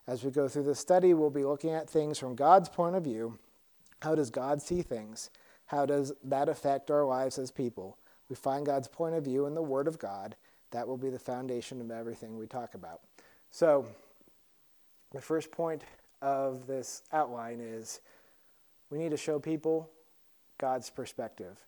As 0.07 0.24
we 0.24 0.31
go 0.31 0.48
through 0.48 0.63
the 0.63 0.75
study, 0.75 1.13
we'll 1.13 1.29
be 1.29 1.45
looking 1.45 1.72
at 1.72 1.89
things 1.89 2.19
from 2.19 2.36
God's 2.36 2.69
point 2.69 2.95
of 2.95 3.03
view. 3.03 3.39
How 4.01 4.15
does 4.15 4.29
God 4.29 4.62
see 4.62 4.81
things? 4.81 5.29
How 5.67 5.86
does 5.86 6.12
that 6.25 6.50
affect 6.50 6.91
our 6.91 7.05
lives 7.05 7.38
as 7.38 7.51
people? 7.51 7.98
We 8.29 8.36
find 8.36 8.65
God's 8.65 8.88
point 8.88 9.15
of 9.15 9.24
view 9.24 9.45
in 9.45 9.53
the 9.53 9.62
Word 9.62 9.88
of 9.88 10.00
God. 10.00 10.36
That 10.72 10.88
will 10.88 10.98
be 10.98 11.10
the 11.10 11.19
foundation 11.19 11.79
of 11.79 11.89
everything 11.89 12.38
we 12.38 12.48
talk 12.48 12.74
about. 12.74 13.01
So, 13.51 13.86
the 15.12 15.22
first 15.22 15.51
point 15.51 15.83
of 16.22 16.67
this 16.67 17.03
outline 17.12 17.60
is 17.62 18.01
we 18.89 18.98
need 18.98 19.12
to 19.12 19.17
show 19.17 19.39
people 19.39 19.89
God's 20.57 20.89
perspective 20.89 21.60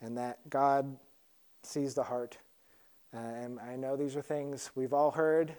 and 0.00 0.16
that 0.16 0.38
God 0.48 0.96
sees 1.62 1.94
the 1.94 2.02
heart. 2.02 2.38
Uh, 3.14 3.18
and 3.18 3.60
I 3.60 3.76
know 3.76 3.96
these 3.96 4.16
are 4.16 4.22
things 4.22 4.70
we've 4.74 4.92
all 4.92 5.10
heard. 5.10 5.54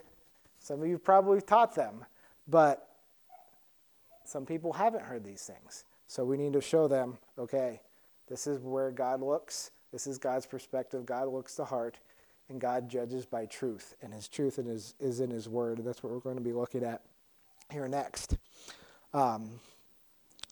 Some 0.59 0.81
of 0.81 0.87
you 0.87 0.97
probably 0.97 1.41
taught 1.41 1.75
them. 1.75 2.05
But 2.47 2.87
some 4.23 4.45
people 4.45 4.73
haven't 4.73 5.03
heard 5.03 5.23
these 5.23 5.43
things. 5.43 5.85
So 6.07 6.23
we 6.23 6.37
need 6.37 6.53
to 6.53 6.61
show 6.61 6.87
them 6.87 7.17
okay, 7.37 7.81
this 8.27 8.47
is 8.47 8.59
where 8.59 8.91
God 8.91 9.21
looks. 9.21 9.71
This 9.91 10.07
is 10.07 10.17
God's 10.17 10.45
perspective. 10.45 11.05
God 11.05 11.29
looks 11.29 11.55
the 11.55 11.65
heart, 11.65 11.97
and 12.49 12.59
God 12.59 12.89
judges 12.89 13.25
by 13.25 13.45
truth. 13.45 13.95
And 14.01 14.13
his 14.13 14.27
truth 14.27 14.59
is 14.59 15.19
in 15.19 15.29
his 15.29 15.47
word. 15.47 15.77
And 15.77 15.87
that's 15.87 16.03
what 16.03 16.11
we're 16.11 16.19
going 16.19 16.37
to 16.37 16.41
be 16.41 16.53
looking 16.53 16.83
at 16.83 17.01
here 17.71 17.87
next. 17.87 18.37
Um, 19.13 19.59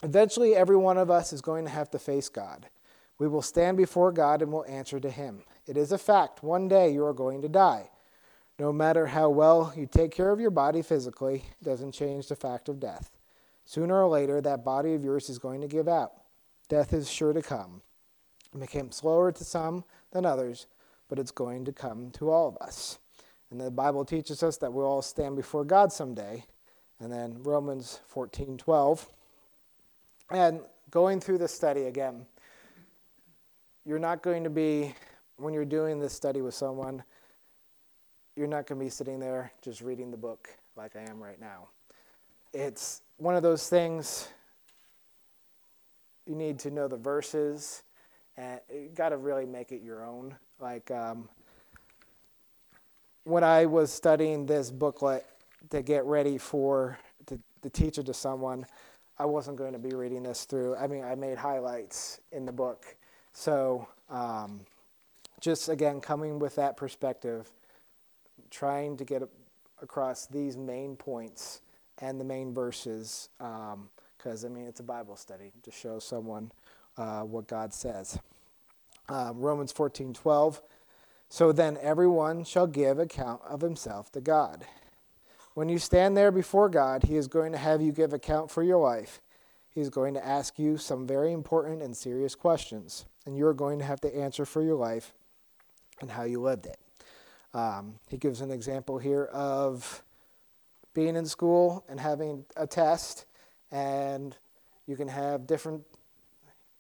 eventually, 0.02 0.56
every 0.56 0.78
one 0.78 0.98
of 0.98 1.12
us 1.12 1.34
is 1.34 1.42
going 1.42 1.66
to 1.66 1.72
have 1.72 1.92
to 1.92 2.00
face 2.00 2.30
God. 2.30 2.68
We 3.20 3.28
will 3.28 3.42
stand 3.42 3.78
before 3.78 4.12
God 4.12 4.42
and 4.42 4.52
will 4.52 4.66
answer 4.68 5.00
to 5.00 5.10
him. 5.10 5.44
It 5.68 5.78
is 5.78 5.92
a 5.92 5.98
fact. 5.98 6.44
One 6.44 6.68
day 6.68 6.92
you 6.92 7.06
are 7.06 7.14
going 7.14 7.42
to 7.42 7.50
die. 7.50 7.90
No 8.60 8.72
matter 8.72 9.08
how 9.08 9.30
well 9.30 9.74
you 9.76 9.88
take 9.88 10.12
care 10.12 10.30
of 10.30 10.40
your 10.40 10.52
body 10.52 10.82
physically, 10.82 11.46
doesn't 11.64 11.92
change 11.92 12.28
the 12.28 12.36
fact 12.36 12.70
of 12.70 12.80
death. 12.80 13.12
Sooner 13.66 14.04
or 14.04 14.08
later, 14.08 14.42
that 14.42 14.64
body 14.64 14.94
of 14.94 15.04
yours 15.04 15.30
is 15.30 15.40
going 15.40 15.62
to 15.62 15.68
give 15.68 15.88
out. 15.88 16.14
Death 16.70 16.94
is 16.94 17.10
sure 17.10 17.34
to 17.34 17.42
come. 17.42 17.82
It 18.62 18.72
come 18.72 18.92
slower 18.92 19.32
to 19.32 19.44
some 19.44 19.84
than 20.12 20.26
others, 20.26 20.68
but 21.10 21.18
it's 21.18 21.32
going 21.32 21.66
to 21.66 21.72
come 21.72 22.12
to 22.12 22.30
all 22.30 22.48
of 22.48 22.58
us. 22.58 23.00
And 23.50 23.60
the 23.60 23.72
Bible 23.72 24.06
teaches 24.06 24.44
us 24.44 24.58
that 24.58 24.72
we'll 24.72 24.86
all 24.86 25.02
stand 25.02 25.36
before 25.36 25.66
God 25.66 25.92
someday. 25.92 26.46
And 27.00 27.12
then 27.12 27.42
Romans 27.44 28.00
14 28.08 28.58
12. 28.58 29.10
And 30.32 30.62
going 30.90 31.20
through 31.20 31.40
this 31.40 31.54
study 31.54 31.84
again, 31.84 32.26
you're 33.86 34.00
not 34.00 34.24
going 34.24 34.44
to 34.44 34.50
be, 34.50 34.96
when 35.38 35.54
you're 35.54 35.66
doing 35.66 36.00
this 36.00 36.14
study 36.14 36.42
with 36.42 36.54
someone, 36.54 37.04
you're 38.36 38.48
not 38.48 38.68
going 38.68 38.80
to 38.80 38.86
be 38.86 38.90
sitting 38.90 39.20
there 39.20 39.52
just 39.62 39.82
reading 39.82 40.12
the 40.12 40.18
book 40.18 40.50
like 40.76 40.96
I 40.96 41.02
am 41.10 41.22
right 41.22 41.40
now. 41.40 41.68
It's 42.54 43.02
one 43.18 43.36
of 43.36 43.44
those 43.44 43.70
things 43.70 44.28
you 46.26 46.36
need 46.36 46.60
to 46.60 46.72
know 46.72 46.88
the 46.88 46.98
verses 46.98 47.84
and 48.38 48.60
you 48.72 48.90
got 48.96 49.10
to 49.10 49.18
really 49.18 49.46
make 49.46 49.72
it 49.72 49.82
your 49.84 50.04
own. 50.04 50.36
Like 50.60 50.90
um, 50.90 51.30
when 53.24 53.44
I 53.44 53.66
was 53.66 53.92
studying 53.92 54.46
this 54.46 54.72
booklet 54.72 55.26
to 55.70 55.82
get 55.82 56.04
ready 56.06 56.38
for 56.38 56.98
to, 57.28 57.40
to 57.62 57.70
teach 57.70 57.98
it 57.98 58.06
to 58.08 58.14
someone, 58.14 58.66
I 59.20 59.26
wasn't 59.26 59.58
going 59.58 59.74
to 59.74 59.80
be 59.80 59.94
reading 59.94 60.24
this 60.24 60.46
through. 60.46 60.76
I 60.76 60.88
mean, 60.88 61.04
I 61.04 61.14
made 61.16 61.38
highlights 61.38 62.20
in 62.32 62.46
the 62.46 62.52
book. 62.52 62.96
So, 63.34 63.88
um, 64.10 64.62
just 65.40 65.70
again, 65.70 66.02
coming 66.02 66.40
with 66.40 66.56
that 66.56 66.78
perspective 66.78 67.52
trying 68.54 68.96
to 68.98 69.04
get 69.04 69.24
across 69.82 70.28
these 70.28 70.56
main 70.56 70.96
points 70.96 71.62
and 71.98 72.20
the 72.20 72.26
main 72.26 72.54
verses, 72.54 73.30
because 73.38 74.44
um, 74.44 74.52
I 74.52 74.54
mean 74.54 74.68
it's 74.68 74.80
a 74.80 74.84
Bible 74.84 75.16
study 75.16 75.52
to 75.64 75.72
show 75.72 76.00
someone 76.00 76.52
uh, 76.98 77.22
what 77.22 77.48
God 77.48 77.74
says. 77.74 78.20
Um, 79.10 79.40
Romans 79.40 79.72
fourteen 79.72 80.14
twelve. 80.14 80.62
So 81.30 81.52
then 81.52 81.78
everyone 81.82 82.44
shall 82.44 82.68
give 82.68 83.00
account 83.00 83.42
of 83.50 83.62
himself 83.62 84.12
to 84.12 84.22
God. 84.22 84.66
When 85.56 85.68
you 85.68 85.80
stand 85.80 86.16
there 86.16 86.32
before 86.32 86.70
God, 86.70 87.04
He 87.04 87.16
is 87.16 87.28
going 87.28 87.52
to 87.54 87.58
have 87.58 87.82
you 87.82 87.92
give 87.92 88.14
account 88.14 88.52
for 88.52 88.62
your 88.62 88.78
life. 88.78 89.20
He 89.70 89.82
is 89.82 89.90
going 89.90 90.14
to 90.14 90.26
ask 90.26 90.60
you 90.60 90.78
some 90.78 91.08
very 91.08 91.34
important 91.34 91.82
and 91.82 91.98
serious 91.98 92.36
questions, 92.36 93.06
and 93.26 93.36
you 93.36 93.48
are 93.48 93.54
going 93.56 93.80
to 93.80 93.86
have 93.86 94.02
to 94.02 94.16
answer 94.16 94.46
for 94.46 94.62
your 94.62 94.76
life 94.76 95.14
and 96.02 96.12
how 96.12 96.24
you 96.24 96.40
lived 96.40 96.68
it. 96.68 96.78
Um, 97.54 97.96
he 98.10 98.18
gives 98.18 98.42
an 98.42 98.52
example 98.52 98.98
here 98.98 99.26
of 99.26 100.04
being 100.94 101.16
in 101.16 101.26
school 101.26 101.86
and 101.88 102.00
having 102.00 102.46
a 102.56 102.66
test, 102.66 103.26
and 103.72 104.36
you 104.88 104.96
can 104.96 105.08
have 105.08 105.48
different 105.48 105.84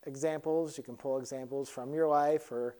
examples. 0.05 0.77
You 0.77 0.83
can 0.83 0.95
pull 0.95 1.17
examples 1.17 1.69
from 1.69 1.93
your 1.93 2.07
life, 2.07 2.51
or 2.51 2.75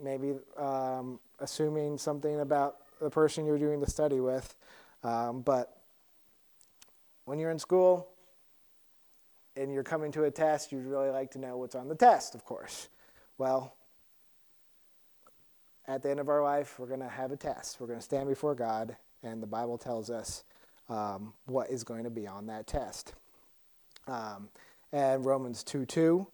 maybe 0.00 0.34
um, 0.56 1.18
assuming 1.40 1.98
something 1.98 2.40
about 2.40 2.76
the 3.00 3.10
person 3.10 3.44
you're 3.44 3.58
doing 3.58 3.80
the 3.80 3.90
study 3.90 4.20
with. 4.20 4.54
Um, 5.02 5.42
but 5.42 5.80
when 7.24 7.38
you're 7.38 7.50
in 7.50 7.58
school 7.58 8.08
and 9.56 9.72
you're 9.72 9.82
coming 9.82 10.12
to 10.12 10.24
a 10.24 10.30
test, 10.30 10.72
you'd 10.72 10.86
really 10.86 11.10
like 11.10 11.30
to 11.32 11.38
know 11.38 11.56
what's 11.56 11.74
on 11.74 11.88
the 11.88 11.94
test, 11.94 12.34
of 12.34 12.44
course. 12.44 12.88
Well, 13.38 13.74
at 15.88 16.02
the 16.02 16.10
end 16.10 16.20
of 16.20 16.28
our 16.28 16.42
life, 16.42 16.78
we're 16.78 16.86
going 16.86 17.00
to 17.00 17.08
have 17.08 17.32
a 17.32 17.36
test. 17.36 17.80
We're 17.80 17.86
going 17.86 17.98
to 17.98 18.04
stand 18.04 18.28
before 18.28 18.54
God, 18.54 18.96
and 19.22 19.42
the 19.42 19.46
Bible 19.46 19.78
tells 19.78 20.10
us 20.10 20.44
um, 20.88 21.32
what 21.46 21.70
is 21.70 21.84
going 21.84 22.04
to 22.04 22.10
be 22.10 22.26
on 22.26 22.46
that 22.46 22.66
test. 22.66 23.14
Um, 24.06 24.48
and 24.92 25.24
Romans 25.24 25.62
2 25.64 25.84
2, 25.84 26.26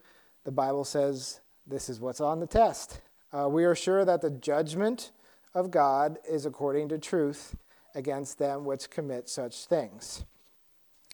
the 0.45 0.53
Bible 0.53 0.85
says 0.85 1.41
this 1.67 1.89
is 1.89 2.01
what's 2.01 2.21
on 2.21 2.41
the 2.41 2.47
test. 2.47 3.01
Uh, 3.33 3.49
we 3.49 3.65
are 3.65 3.75
sure 3.75 4.05
that 4.05 4.21
the 4.21 4.31
judgment 4.31 5.11
of 5.55 5.71
God 5.71 6.19
is 6.29 6.47
according 6.47 6.89
to 6.91 6.99
truth, 6.99 7.57
against 7.95 8.39
them 8.39 8.65
which 8.65 8.91
commit 8.91 9.29
such 9.29 9.67
things. 9.67 10.25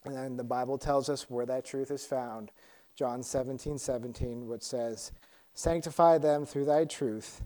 And 0.05 0.15
then 0.15 0.37
the 0.37 0.43
Bible 0.43 0.77
tells 0.77 1.09
us 1.09 1.29
where 1.29 1.45
that 1.45 1.65
truth 1.65 1.91
is 1.91 2.05
found. 2.05 2.51
John 2.95 3.21
17, 3.21 3.77
17, 3.77 4.47
which 4.47 4.61
says, 4.61 5.11
Sanctify 5.53 6.19
them 6.19 6.45
through 6.45 6.65
thy 6.65 6.85
truth. 6.85 7.41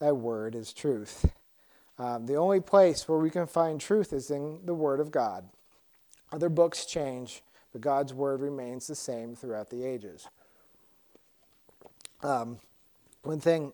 Thy 0.00 0.12
word 0.12 0.54
is 0.54 0.72
truth. 0.72 1.30
Um, 1.98 2.26
the 2.26 2.36
only 2.36 2.60
place 2.60 3.08
where 3.08 3.18
we 3.18 3.30
can 3.30 3.46
find 3.46 3.80
truth 3.80 4.12
is 4.12 4.30
in 4.30 4.60
the 4.64 4.74
Word 4.74 5.00
of 5.00 5.10
God. 5.10 5.48
Other 6.30 6.48
books 6.48 6.86
change, 6.86 7.42
but 7.72 7.80
God's 7.80 8.14
Word 8.14 8.40
remains 8.40 8.86
the 8.86 8.94
same 8.94 9.34
throughout 9.34 9.70
the 9.70 9.84
ages. 9.84 10.28
Um, 12.22 12.58
one 13.22 13.40
thing 13.40 13.72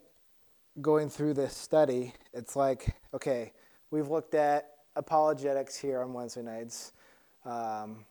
going 0.81 1.11
through 1.11 1.35
this 1.35 1.54
study, 1.54 2.14
it's 2.33 2.57
like, 2.57 2.97
okay, 3.12 3.52
we've 3.90 4.09
looked 4.09 4.35
at 4.35 4.71
apologetics 4.97 5.76
here 5.76 6.00
on 6.00 6.14
Wednesday 6.14 6.43
nights. 6.43 6.93
Um, 7.45 8.04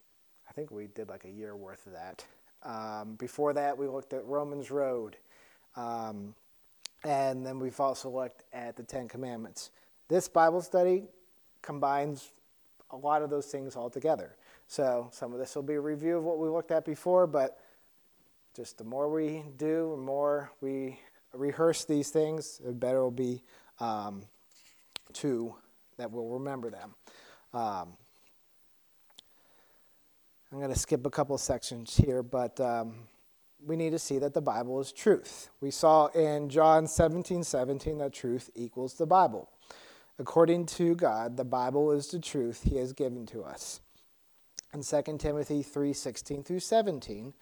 I 0.48 0.54
think 0.54 0.70
we 0.70 0.88
did 0.88 1.10
like 1.10 1.26
a 1.26 1.30
year 1.30 1.56
worth 1.56 1.88
of 1.88 1.94
that. 1.94 2.26
Um, 2.62 3.16
before 3.16 3.54
that, 3.54 3.78
we 3.78 3.88
looked 3.88 4.14
at 4.14 4.24
Romans 4.26 4.70
Road. 4.70 5.18
Um, 5.76 6.36
and 7.04 7.46
then 7.46 7.60
we've 7.60 7.80
also 7.80 8.10
looked 8.10 8.44
at 8.54 8.76
the 8.76 8.84
Ten 8.84 9.08
Commandments. 9.08 9.72
This 10.08 10.28
Bible 10.28 10.62
study 10.62 11.04
combines 11.62 12.30
a 12.92 12.98
lot 12.98 13.22
of 13.22 13.30
those 13.30 13.48
things 13.48 13.76
all 13.76 13.90
together. 13.90 14.36
So 14.68 15.10
some 15.12 15.34
of 15.34 15.40
this 15.40 15.56
will 15.56 15.64
be 15.64 15.74
a 15.74 15.82
review 15.82 16.18
of 16.18 16.24
what 16.24 16.38
we 16.38 16.48
looked 16.48 16.72
at 16.72 16.86
before, 16.86 17.28
but 17.28 17.60
just 18.56 18.78
the 18.78 18.84
more 18.84 19.10
we 19.10 19.44
do, 19.58 19.96
the 19.96 20.02
more 20.02 20.52
we 20.62 21.00
rehearse 21.34 21.86
these 21.86 22.10
things, 22.10 22.60
the 22.64 22.72
better 22.72 23.00
it 23.00 23.04
will 23.04 23.12
be 23.12 23.44
um, 23.80 24.24
to 25.14 25.56
that 25.98 26.12
we'll 26.12 26.28
remember 26.28 26.70
them. 26.70 26.96
Um, 27.54 27.94
I'm 30.52 30.60
going 30.60 30.74
to 30.74 30.80
skip 30.80 31.06
a 31.06 31.10
couple 31.10 31.38
sections 31.40 31.96
here, 31.96 32.22
but 32.22 32.60
um, 32.60 32.94
we 33.66 33.76
need 33.76 33.92
to 33.92 34.00
see 34.00 34.20
that 34.20 34.34
the 34.34 34.42
Bible 34.42 34.80
is 34.80 34.92
truth. 34.92 35.50
We 35.62 35.72
saw 35.72 36.08
in 36.08 36.50
John 36.50 36.88
17 36.88 37.44
17 37.44 37.98
that 38.00 38.14
truth 38.14 38.50
equals 38.56 38.96
the 38.96 39.06
Bible. 39.06 39.50
According 40.20 40.68
to 40.68 40.96
God, 40.96 41.38
the 41.38 41.46
Bible 41.46 41.92
is 41.92 42.08
the 42.08 42.20
truth 42.20 42.64
he 42.64 42.78
has 42.78 42.94
given 42.94 43.26
to 43.28 43.44
us. 43.44 43.82
In 44.74 44.84
2 44.84 45.18
Timothy 45.18 45.64
3 45.64 45.94
16 45.94 46.44
through 46.44 46.60
17, 46.60 47.34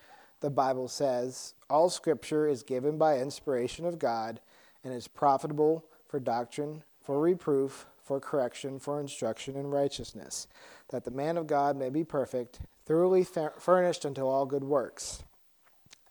the 0.41 0.49
Bible 0.49 0.87
says, 0.87 1.53
All 1.69 1.89
scripture 1.89 2.47
is 2.47 2.63
given 2.63 2.97
by 2.97 3.19
inspiration 3.19 3.85
of 3.85 3.99
God 3.99 4.39
and 4.83 4.93
is 4.93 5.07
profitable 5.07 5.85
for 6.07 6.19
doctrine, 6.19 6.83
for 7.01 7.19
reproof, 7.19 7.85
for 8.03 8.19
correction, 8.19 8.79
for 8.79 8.99
instruction 8.99 9.55
in 9.55 9.67
righteousness, 9.67 10.47
that 10.89 11.05
the 11.05 11.11
man 11.11 11.37
of 11.37 11.47
God 11.47 11.77
may 11.77 11.89
be 11.89 12.03
perfect, 12.03 12.59
thoroughly 12.85 13.23
furnished 13.23 14.05
unto 14.05 14.23
all 14.23 14.45
good 14.45 14.63
works. 14.63 15.23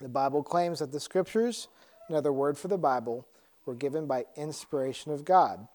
The 0.01 0.09
Bible 0.09 0.41
claims 0.41 0.79
that 0.79 0.91
the 0.91 0.99
scriptures, 0.99 1.67
another 2.09 2.33
word 2.33 2.57
for 2.57 2.67
the 2.67 2.77
Bible, 2.77 3.27
were 3.65 3.75
given 3.75 4.07
by 4.07 4.25
inspiration 4.35 5.11
of 5.11 5.23
God. 5.23 5.67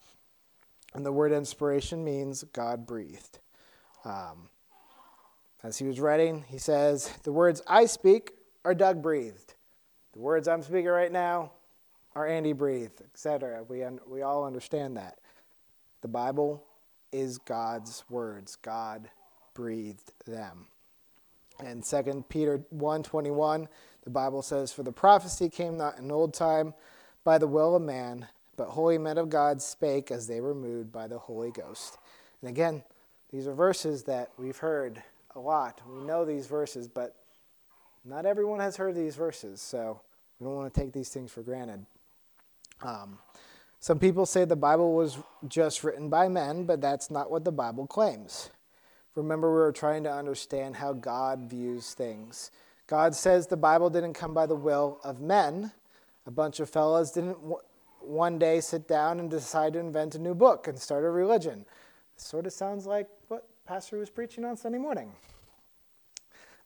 And 0.94 1.06
the 1.06 1.12
word 1.12 1.32
inspiration 1.32 2.04
means 2.04 2.42
God 2.52 2.86
breathed. 2.86 3.38
Um, 4.04 4.48
as 5.62 5.78
he 5.78 5.86
was 5.86 6.00
writing, 6.00 6.44
he 6.48 6.58
says, 6.58 7.10
The 7.22 7.32
words 7.32 7.62
I 7.68 7.86
speak 7.86 8.32
are 8.64 8.74
Doug 8.74 9.00
breathed. 9.00 9.54
The 10.12 10.20
words 10.20 10.48
I'm 10.48 10.62
speaking 10.62 10.86
right 10.86 11.12
now 11.12 11.52
are 12.14 12.26
Andy 12.26 12.52
breathed, 12.52 13.02
etc. 13.02 13.62
We, 13.62 13.84
un- 13.84 14.00
we 14.08 14.22
all 14.22 14.44
understand 14.44 14.96
that. 14.96 15.18
The 16.00 16.08
Bible 16.08 16.64
is 17.12 17.38
God's 17.38 18.04
words. 18.08 18.56
God 18.56 19.08
breathed 19.54 20.12
them. 20.26 20.66
And 21.58 21.84
2 21.84 22.24
Peter 22.28 22.58
1:21, 22.74 23.68
the 24.06 24.10
Bible 24.10 24.40
says, 24.40 24.72
"For 24.72 24.84
the 24.84 24.92
prophecy 24.92 25.50
came 25.50 25.76
not 25.76 25.98
in 25.98 26.12
old 26.12 26.32
time 26.32 26.74
by 27.24 27.38
the 27.38 27.48
will 27.48 27.74
of 27.74 27.82
man, 27.82 28.28
but 28.56 28.68
holy 28.68 28.98
men 28.98 29.18
of 29.18 29.28
God 29.28 29.60
spake 29.60 30.12
as 30.12 30.28
they 30.28 30.40
were 30.40 30.54
moved 30.54 30.92
by 30.92 31.08
the 31.08 31.18
Holy 31.18 31.50
Ghost." 31.50 31.98
And 32.40 32.48
again, 32.48 32.84
these 33.30 33.48
are 33.48 33.52
verses 33.52 34.04
that 34.04 34.30
we've 34.38 34.58
heard 34.58 35.02
a 35.34 35.40
lot. 35.40 35.82
We 35.88 36.04
know 36.04 36.24
these 36.24 36.46
verses, 36.46 36.86
but 36.86 37.16
not 38.04 38.26
everyone 38.26 38.60
has 38.60 38.76
heard 38.76 38.94
these 38.94 39.16
verses, 39.16 39.60
so 39.60 40.00
we 40.38 40.44
don't 40.44 40.54
want 40.54 40.72
to 40.72 40.80
take 40.80 40.92
these 40.92 41.08
things 41.08 41.32
for 41.32 41.42
granted. 41.42 41.84
Um, 42.82 43.18
some 43.80 43.98
people 43.98 44.24
say 44.24 44.44
the 44.44 44.54
Bible 44.54 44.94
was 44.94 45.18
just 45.48 45.82
written 45.82 46.08
by 46.08 46.28
men, 46.28 46.64
but 46.64 46.80
that's 46.80 47.10
not 47.10 47.28
what 47.28 47.44
the 47.44 47.50
Bible 47.50 47.88
claims. 47.88 48.50
Remember, 49.16 49.50
we 49.50 49.58
were 49.58 49.72
trying 49.72 50.04
to 50.04 50.12
understand 50.12 50.76
how 50.76 50.92
God 50.92 51.40
views 51.50 51.92
things. 51.92 52.52
God 52.86 53.14
says 53.14 53.46
the 53.46 53.56
Bible 53.56 53.90
didn't 53.90 54.14
come 54.14 54.32
by 54.32 54.46
the 54.46 54.54
will 54.54 55.00
of 55.02 55.20
men. 55.20 55.72
A 56.26 56.30
bunch 56.30 56.60
of 56.60 56.70
fellows 56.70 57.10
didn't 57.10 57.38
one 58.00 58.38
day 58.38 58.60
sit 58.60 58.86
down 58.86 59.18
and 59.18 59.28
decide 59.28 59.72
to 59.72 59.78
invent 59.78 60.14
a 60.14 60.18
new 60.18 60.34
book 60.34 60.68
and 60.68 60.78
start 60.78 61.04
a 61.04 61.10
religion. 61.10 61.64
Sort 62.16 62.46
of 62.46 62.52
sounds 62.52 62.86
like 62.86 63.08
what 63.28 63.46
Pastor 63.66 63.98
was 63.98 64.10
preaching 64.10 64.44
on 64.44 64.56
Sunday 64.56 64.78
morning. 64.78 65.12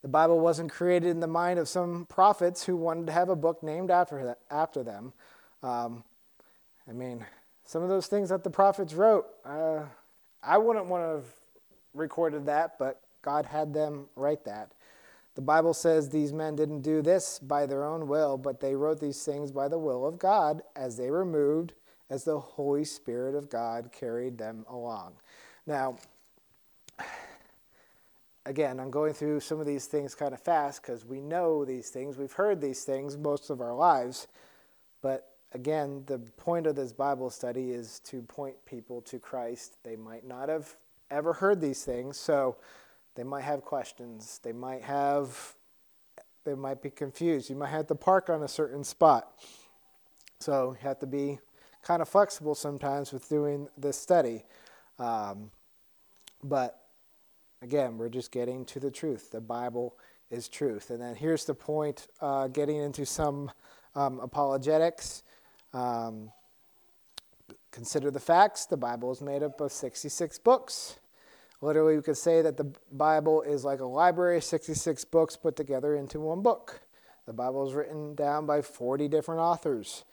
The 0.03 0.09
Bible 0.09 0.41
wasn't 0.41 0.71
created 0.71 1.11
in 1.11 1.21
the 1.21 1.27
mind 1.27 1.59
of 1.59 1.69
some 1.69 2.07
prophets 2.07 2.65
who 2.65 2.77
wanted 2.77 3.07
to 3.07 3.13
have 3.13 3.29
a 3.29 3.37
book 3.37 3.63
named 3.63 3.91
after, 3.91 4.37
after 4.51 4.83
them. 4.83 5.13
Um, 5.63 6.05
I 6.89 6.93
mean, 6.93 7.25
some 7.65 7.83
of 7.83 7.89
those 7.89 8.07
things 8.07 8.31
that 8.31 8.45
the 8.45 8.51
prophets 8.51 8.95
wrote, 8.95 9.27
uh, 9.45 9.83
I 10.43 10.59
wouldn't 10.59 10.87
want 10.87 11.05
to 11.05 11.09
have 11.09 11.27
recorded 11.95 12.47
that, 12.47 12.79
but 12.79 13.01
God 13.23 13.45
had 13.45 13.75
them 13.75 14.09
write 14.17 14.45
that. 14.45 14.73
The 15.35 15.43
Bible 15.43 15.75
says 15.75 16.09
these 16.09 16.33
men 16.33 16.57
didn't 16.57 16.83
do 16.83 17.03
this 17.03 17.39
by 17.39 17.67
their 17.67 17.85
own 17.85 18.09
will, 18.09 18.37
but 18.37 18.61
they 18.61 18.75
wrote 18.75 19.01
these 19.01 19.23
things 19.25 19.53
by 19.53 19.69
the 19.69 19.79
will 19.79 20.07
of 20.07 20.19
God 20.19 20.63
as 20.75 20.97
they 20.97 21.11
were 21.11 21.25
moved, 21.25 21.75
as 22.09 22.25
the 22.25 22.39
Holy 22.39 22.85
Spirit 22.85 23.35
of 23.35 23.49
God 23.49 23.91
carried 23.93 24.39
them 24.39 24.65
along. 24.69 25.15
Now, 25.67 25.97
again, 28.45 28.81
I'm 28.81 28.91
going 28.91 29.13
through 29.13 29.41
some 29.41 29.61
of 29.61 29.67
these 29.67 29.87
things 29.87 30.15
kind 30.15 30.35
of 30.35 30.41
fast 30.41 30.83
because 30.83 31.05
we 31.05 31.21
know 31.21 31.65
these 31.65 31.91
things, 31.91 32.19
we've 32.19 32.33
heard 32.33 32.61
these 32.61 32.83
things 32.83 33.17
most 33.17 33.51
of 33.51 33.61
our 33.61 33.75
lives, 33.75 34.27
but 35.01 35.37
again, 35.53 36.03
the 36.07 36.19
point 36.19 36.67
of 36.67 36.75
this 36.75 36.93
Bible 36.93 37.31
study 37.31 37.71
is 37.71 38.01
to 38.01 38.23
point 38.23 38.57
people 38.67 39.01
to 39.03 39.19
Christ. 39.19 39.77
They 39.85 39.97
might 39.97 40.27
not 40.27 40.49
have 40.49 40.77
ever 41.11 41.33
heard 41.33 41.61
these 41.61 41.85
things, 41.85 42.19
so 42.19 42.57
they 43.15 43.25
might 43.25 43.43
have 43.43 43.63
questions. 43.63 44.41
They 44.43 44.53
might 44.53 44.83
have 44.83 45.55
they 46.45 46.55
might 46.55 46.83
be 46.83 46.91
confused. 46.91 47.51
You 47.51 47.57
might 47.57 47.69
have 47.69 47.87
to 47.89 47.95
park 47.95 48.31
on 48.31 48.43
a 48.43 48.49
certain 48.49 48.83
spot. 48.83 49.31
So 50.41 50.71
you 50.81 50.89
have 50.89 50.99
to 51.01 51.07
be 51.07 51.39
kind 51.83 52.01
of 52.01 52.09
flexible 52.09 52.55
sometimes 52.55 53.13
with 53.13 53.29
doing 53.29 53.69
this 53.77 53.99
study. 53.99 54.45
Um, 54.99 55.51
but 56.43 56.81
again, 57.63 57.99
we're 57.99 58.09
just 58.09 58.33
getting 58.33 58.65
to 58.67 58.81
the 58.81 58.91
truth. 58.91 59.31
The 59.31 59.41
Bible 59.41 59.97
is 60.31 60.49
truth. 60.49 60.91
And 60.91 61.01
then 61.01 61.15
here's 61.15 61.45
the 61.45 61.55
point 61.55 62.07
uh, 62.21 62.49
getting 62.49 62.77
into 62.77 63.05
some 63.05 63.51
um, 63.95 64.21
apologetics. 64.21 65.23
Um, 65.75 66.31
consider 67.71 68.11
the 68.11 68.21
facts 68.21 68.67
the 68.67 68.77
Bible 68.77 69.13
is 69.13 69.21
made 69.21 69.43
up 69.43 69.61
of 69.61 69.73
66 69.73 70.39
books. 70.39 71.00
Literally, 71.61 71.97
we 71.97 72.03
could 72.03 72.17
say 72.17 72.41
that 72.43 72.57
the 72.57 72.73
Bible 72.91 73.43
is 73.43 73.65
like 73.65 73.81
a 73.81 73.87
library 73.87 74.39
of 74.39 74.45
66 74.45 75.05
books 75.07 75.37
put 75.37 75.57
together 75.57 75.95
into 75.95 76.21
one 76.21 76.43
book. 76.43 76.81
The 77.27 77.35
Bible 77.35 77.69
is 77.69 77.75
written 77.75 78.15
down 78.15 78.47
by 78.47 78.63
40 78.63 79.09
different 79.09 79.41
authors, 79.41 80.05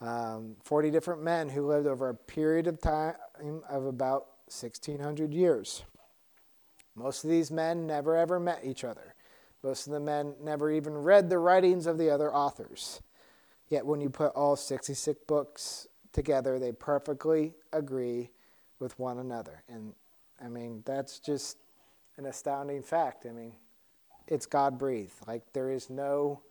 um, 0.00 0.56
40 0.64 0.90
different 0.90 1.22
men 1.22 1.50
who 1.50 1.66
lived 1.66 1.86
over 1.86 2.08
a 2.08 2.14
period 2.14 2.66
of 2.66 2.80
time 2.80 3.14
of 3.68 3.84
about 3.84 4.26
1,600 4.46 5.34
years. 5.34 5.84
Most 6.94 7.22
of 7.22 7.30
these 7.30 7.50
men 7.50 7.86
never 7.86 8.16
ever 8.16 8.40
met 8.40 8.64
each 8.64 8.82
other. 8.82 9.14
Most 9.62 9.86
of 9.86 9.92
the 9.92 10.00
men 10.00 10.34
never 10.42 10.70
even 10.70 10.94
read 10.94 11.28
the 11.28 11.38
writings 11.38 11.86
of 11.86 11.98
the 11.98 12.10
other 12.10 12.34
authors. 12.34 13.02
Yet 13.68 13.84
when 13.84 14.00
you 14.00 14.08
put 14.08 14.32
all 14.32 14.56
66 14.56 15.20
books 15.26 15.86
together, 16.12 16.58
they 16.58 16.72
perfectly 16.72 17.54
agree 17.72 18.30
with 18.78 18.98
one 18.98 19.18
another. 19.18 19.62
And 19.68 19.94
I 20.42 20.48
mean, 20.48 20.82
that's 20.84 21.18
just 21.18 21.56
an 22.16 22.26
astounding 22.26 22.82
fact. 22.82 23.26
I 23.26 23.32
mean, 23.32 23.52
it's 24.26 24.46
God 24.46 24.78
breathed. 24.78 25.14
Like, 25.26 25.42
there 25.52 25.70
is 25.70 25.90
no 25.90 26.42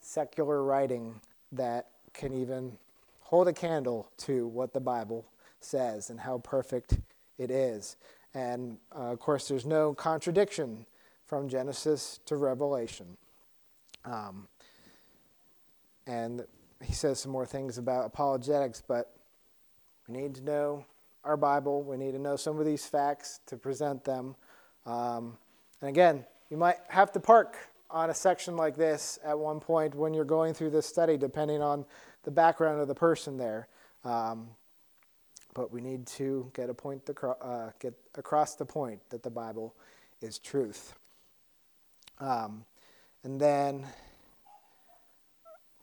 secular 0.00 0.62
writing 0.62 1.20
that 1.52 1.88
can 2.12 2.32
even 2.34 2.78
hold 3.20 3.48
a 3.48 3.52
candle 3.52 4.10
to 4.18 4.46
what 4.46 4.72
the 4.72 4.80
Bible 4.80 5.24
says 5.60 6.10
and 6.10 6.20
how 6.20 6.38
perfect 6.38 6.98
it 7.38 7.50
is. 7.50 7.96
And 8.34 8.78
uh, 8.94 9.12
of 9.12 9.18
course, 9.20 9.48
there's 9.48 9.66
no 9.66 9.94
contradiction 9.94 10.86
from 11.26 11.48
Genesis 11.48 12.20
to 12.26 12.36
Revelation. 12.36 13.16
Um, 14.04 14.48
and 16.06 16.44
he 16.82 16.92
says 16.92 17.20
some 17.20 17.32
more 17.32 17.46
things 17.46 17.78
about 17.78 18.06
apologetics, 18.06 18.82
but 18.86 19.14
we 20.08 20.20
need 20.20 20.34
to 20.34 20.42
know 20.42 20.84
our 21.24 21.36
Bible. 21.36 21.82
We 21.82 21.96
need 21.96 22.12
to 22.12 22.18
know 22.18 22.36
some 22.36 22.58
of 22.58 22.66
these 22.66 22.86
facts 22.86 23.40
to 23.46 23.56
present 23.56 24.04
them. 24.04 24.34
Um, 24.86 25.36
and 25.80 25.88
again, 25.90 26.24
you 26.50 26.56
might 26.56 26.78
have 26.88 27.12
to 27.12 27.20
park 27.20 27.56
on 27.90 28.10
a 28.10 28.14
section 28.14 28.56
like 28.56 28.76
this 28.76 29.18
at 29.24 29.38
one 29.38 29.60
point 29.60 29.94
when 29.94 30.14
you're 30.14 30.24
going 30.24 30.54
through 30.54 30.70
this 30.70 30.86
study, 30.86 31.16
depending 31.16 31.62
on 31.62 31.84
the 32.24 32.30
background 32.30 32.80
of 32.80 32.88
the 32.88 32.94
person 32.94 33.36
there. 33.36 33.68
Um, 34.04 34.48
but 35.54 35.70
we 35.70 35.80
need 35.80 36.06
to 36.06 36.50
get 36.54 36.70
a 36.70 36.74
point 36.74 37.08
uh, 37.22 37.70
get 37.78 37.94
across 38.14 38.54
the 38.54 38.64
point 38.64 39.00
that 39.10 39.22
the 39.22 39.30
Bible 39.30 39.74
is 40.20 40.38
truth. 40.38 40.94
Um, 42.18 42.64
and 43.24 43.40
then 43.40 43.86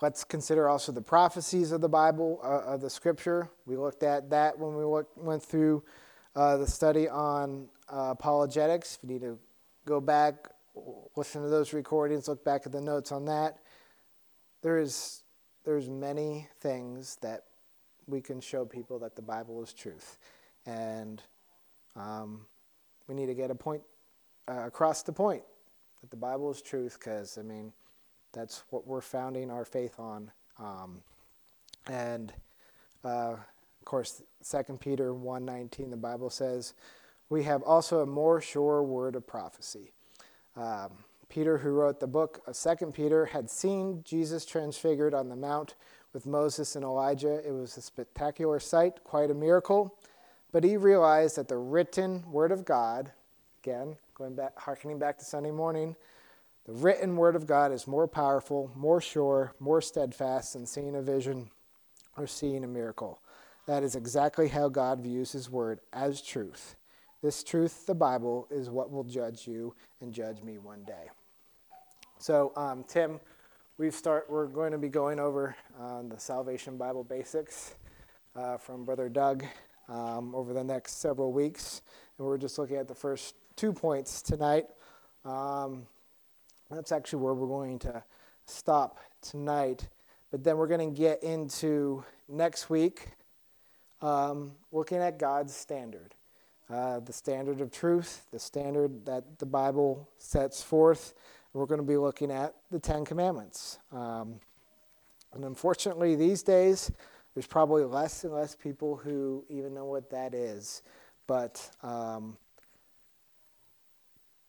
let's 0.01 0.23
consider 0.23 0.69
also 0.69 0.91
the 0.91 1.01
prophecies 1.01 1.71
of 1.71 1.81
the 1.81 1.89
Bible, 1.89 2.39
uh, 2.43 2.73
of 2.73 2.81
the 2.81 2.89
Scripture. 2.89 3.49
We 3.65 3.75
looked 3.75 4.03
at 4.03 4.29
that 4.29 4.57
when 4.57 4.75
we 4.75 4.83
look, 4.83 5.09
went 5.15 5.43
through 5.43 5.83
uh, 6.35 6.57
the 6.57 6.67
study 6.67 7.09
on 7.09 7.67
uh, 7.91 8.09
apologetics. 8.11 8.95
If 8.95 9.09
you 9.09 9.15
need 9.15 9.21
to 9.21 9.37
go 9.85 9.99
back, 9.99 10.47
listen 11.15 11.41
to 11.41 11.49
those 11.49 11.73
recordings, 11.73 12.27
look 12.27 12.43
back 12.43 12.65
at 12.65 12.71
the 12.71 12.81
notes 12.81 13.11
on 13.11 13.25
that. 13.25 13.59
There 14.61 14.77
is 14.77 15.23
there's 15.65 15.89
many 15.89 16.47
things 16.61 17.17
that 17.21 17.43
we 18.07 18.21
can 18.21 18.39
show 18.41 18.65
people 18.65 18.99
that 18.99 19.15
the 19.15 19.21
Bible 19.21 19.61
is 19.61 19.73
truth, 19.73 20.17
and 20.65 21.21
um, 21.95 22.45
we 23.07 23.15
need 23.15 23.27
to 23.27 23.33
get 23.33 23.51
a 23.51 23.55
point 23.55 23.81
uh, 24.47 24.65
across 24.65 25.03
the 25.03 25.13
point 25.13 25.43
that 26.01 26.09
the 26.09 26.17
Bible 26.17 26.49
is 26.51 26.61
truth, 26.61 26.97
because 26.99 27.37
I 27.37 27.43
mean 27.43 27.73
that's 28.31 28.63
what 28.69 28.85
we're 28.85 29.01
founding 29.01 29.51
our 29.51 29.65
faith 29.65 29.99
on, 29.99 30.31
um, 30.57 31.01
and 31.87 32.33
uh, 33.03 33.33
of 33.33 33.85
course, 33.85 34.21
Second 34.41 34.79
Peter 34.79 35.13
one 35.13 35.45
nineteen, 35.45 35.89
the 35.89 35.97
Bible 35.97 36.29
says, 36.29 36.73
"We 37.29 37.43
have 37.43 37.63
also 37.63 37.99
a 37.99 38.05
more 38.05 38.41
sure 38.41 38.83
word 38.83 39.15
of 39.15 39.25
prophecy." 39.25 39.91
Um, 40.55 40.91
Peter, 41.29 41.59
who 41.59 41.69
wrote 41.69 41.99
the 41.99 42.07
book 42.07 42.41
of 42.47 42.55
Second 42.55 42.93
Peter, 42.93 43.25
had 43.27 43.49
seen 43.49 44.03
Jesus 44.03 44.45
transfigured 44.45 45.13
on 45.13 45.29
the 45.29 45.35
mount 45.35 45.75
with 46.11 46.25
Moses 46.25 46.75
and 46.75 46.83
Elijah. 46.83 47.47
It 47.47 47.51
was 47.51 47.77
a 47.77 47.81
spectacular 47.81 48.59
sight, 48.59 49.03
quite 49.03 49.29
a 49.29 49.35
miracle. 49.35 49.95
But 50.51 50.63
he 50.63 50.75
realized 50.75 51.35
that 51.35 51.47
the 51.47 51.57
written 51.57 52.23
word 52.31 52.51
of 52.51 52.65
God, 52.65 53.11
again, 53.63 53.95
going 54.15 54.33
back, 54.33 54.57
harkening 54.57 54.97
back 54.97 55.19
to 55.19 55.25
Sunday 55.25 55.51
morning, 55.51 55.95
the 56.69 56.75
written 56.75 57.17
word 57.17 57.35
of 57.35 57.47
God 57.47 57.71
is 57.71 57.87
more 57.87 58.07
powerful, 58.07 58.69
more 58.75 59.01
sure, 59.01 59.55
more 59.59 59.81
steadfast 59.81 60.53
than 60.53 60.67
seeing 60.67 60.95
a 60.95 61.01
vision 61.01 61.49
or 62.15 62.27
seeing 62.27 62.63
a 62.63 62.67
miracle. 62.67 63.19
That 63.65 63.81
is 63.81 63.95
exactly 63.95 64.49
how 64.49 64.69
God 64.69 64.99
views 64.99 65.31
his 65.31 65.49
word 65.49 65.79
as 65.91 66.21
truth. 66.21 66.75
This 67.23 67.43
truth, 67.43 67.87
the 67.87 67.95
Bible, 67.95 68.47
is 68.51 68.69
what 68.69 68.91
will 68.91 69.03
judge 69.03 69.47
you 69.47 69.73
and 69.99 70.13
judge 70.13 70.43
me 70.43 70.59
one 70.59 70.83
day. 70.83 71.09
So, 72.19 72.53
um, 72.55 72.83
Tim, 72.87 73.19
we 73.79 73.89
start. 73.89 74.27
We're 74.29 74.45
going 74.45 74.71
to 74.71 74.77
be 74.77 74.89
going 74.89 75.19
over 75.19 75.55
uh, 75.81 76.03
the 76.03 76.19
Salvation 76.19 76.77
Bible 76.77 77.03
basics 77.03 77.73
uh, 78.35 78.57
from 78.57 78.85
Brother 78.85 79.09
Doug 79.09 79.43
um, 79.87 80.35
over 80.35 80.53
the 80.53 80.63
next 80.63 81.01
several 81.01 81.33
weeks, 81.33 81.81
and 82.19 82.27
we're 82.27 82.37
just 82.37 82.59
looking 82.59 82.77
at 82.77 82.87
the 82.87 82.93
first 82.93 83.33
two 83.55 83.73
points 83.73 84.21
tonight. 84.21 84.67
Um, 85.25 85.87
that's 86.69 86.91
actually 86.91 87.23
where 87.23 87.33
we're 87.33 87.47
going 87.47 87.79
to 87.79 88.03
stop 88.45 88.99
tonight. 89.21 89.87
But 90.31 90.43
then 90.43 90.57
we're 90.57 90.67
going 90.67 90.93
to 90.93 90.97
get 90.97 91.23
into 91.23 92.03
next 92.27 92.69
week, 92.69 93.09
um, 94.01 94.51
looking 94.71 94.99
at 94.99 95.17
God's 95.17 95.55
standard 95.55 96.13
uh, 96.69 96.99
the 96.99 97.13
standard 97.13 97.61
of 97.61 97.71
truth, 97.71 98.25
the 98.31 98.39
standard 98.39 99.05
that 99.05 99.39
the 99.39 99.45
Bible 99.45 100.07
sets 100.17 100.61
forth. 100.61 101.13
We're 101.53 101.65
going 101.65 101.81
to 101.81 101.87
be 101.87 101.97
looking 101.97 102.31
at 102.31 102.53
the 102.69 102.79
Ten 102.79 103.05
Commandments. 103.05 103.79
Um, 103.91 104.35
and 105.33 105.45
unfortunately, 105.45 106.15
these 106.15 106.43
days, 106.43 106.91
there's 107.33 107.47
probably 107.47 107.83
less 107.83 108.23
and 108.23 108.33
less 108.33 108.55
people 108.55 108.95
who 108.95 109.43
even 109.49 109.73
know 109.73 109.85
what 109.85 110.09
that 110.11 110.35
is. 110.35 110.83
But 111.25 111.69
um, 111.81 112.37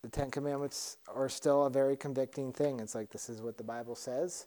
the 0.03 0.09
Ten 0.09 0.31
Commandments 0.31 0.97
are 1.15 1.29
still 1.29 1.67
a 1.67 1.71
very 1.71 1.97
convicting 1.97 2.53
thing. 2.53 2.81
It's 2.81 2.95
like 2.95 3.11
this 3.11 3.29
is 3.29 3.43
what 3.43 3.59
the 3.59 3.65
Bible 3.65 3.95
says. 3.95 4.47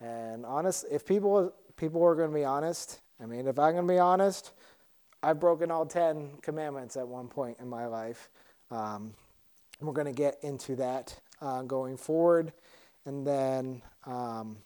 And 0.00 0.44
honest, 0.46 0.86
if 0.90 1.04
people 1.04 1.52
people 1.76 2.02
are 2.02 2.14
going 2.14 2.30
to 2.30 2.34
be 2.34 2.44
honest, 2.44 3.00
I 3.22 3.26
mean, 3.26 3.46
if 3.46 3.58
I'm 3.58 3.72
going 3.72 3.86
to 3.86 3.92
be 3.92 3.98
honest, 3.98 4.52
I've 5.22 5.40
broken 5.40 5.70
all 5.70 5.86
10 5.86 6.38
commandments 6.42 6.96
at 6.96 7.06
one 7.06 7.28
point 7.28 7.58
in 7.60 7.68
my 7.68 7.86
life. 7.86 8.28
Um, 8.70 9.14
we're 9.80 9.92
going 9.92 10.06
to 10.06 10.12
get 10.12 10.38
into 10.42 10.76
that 10.76 11.18
uh, 11.40 11.62
going 11.62 11.96
forward 11.96 12.52
and 13.06 13.26
then 13.26 13.82
um, 14.06 14.56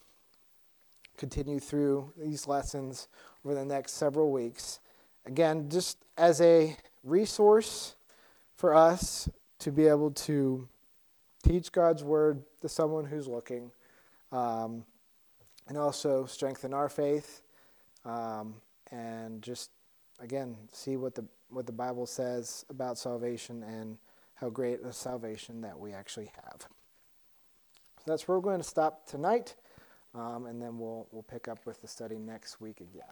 continue 1.16 1.58
through 1.58 2.12
these 2.16 2.46
lessons 2.46 3.08
over 3.44 3.54
the 3.54 3.64
next 3.64 3.92
several 3.94 4.30
weeks. 4.30 4.80
Again, 5.26 5.68
just 5.70 5.98
as 6.16 6.40
a 6.40 6.76
resource 7.04 7.94
for 8.56 8.74
us 8.74 9.28
to 9.60 9.72
be 9.72 9.86
able 9.86 10.10
to 10.10 10.68
teach 11.42 11.72
God's 11.72 12.04
word 12.04 12.42
to 12.60 12.68
someone 12.68 13.04
who's 13.04 13.26
looking 13.26 13.70
um, 14.32 14.84
and 15.68 15.76
also 15.76 16.26
strengthen 16.26 16.74
our 16.74 16.88
faith 16.88 17.42
um, 18.04 18.54
and 18.90 19.42
just 19.42 19.70
again, 20.20 20.56
see 20.72 20.96
what 20.96 21.14
the 21.14 21.24
what 21.50 21.66
the 21.66 21.72
Bible 21.72 22.06
says 22.06 22.64
about 22.68 22.98
salvation 22.98 23.62
and 23.62 23.96
how 24.34 24.50
great 24.50 24.80
a 24.84 24.92
salvation 24.92 25.60
that 25.62 25.78
we 25.78 25.92
actually 25.92 26.30
have. 26.44 26.60
So 26.60 28.04
that's 28.06 28.28
where 28.28 28.38
we're 28.38 28.44
going 28.44 28.60
to 28.60 28.68
stop 28.68 29.06
tonight, 29.06 29.56
um, 30.14 30.46
and 30.46 30.60
then 30.60 30.78
we'll 30.78 31.06
we'll 31.10 31.22
pick 31.22 31.48
up 31.48 31.64
with 31.66 31.80
the 31.80 31.88
study 31.88 32.18
next 32.18 32.60
week 32.60 32.80
again. 32.80 33.04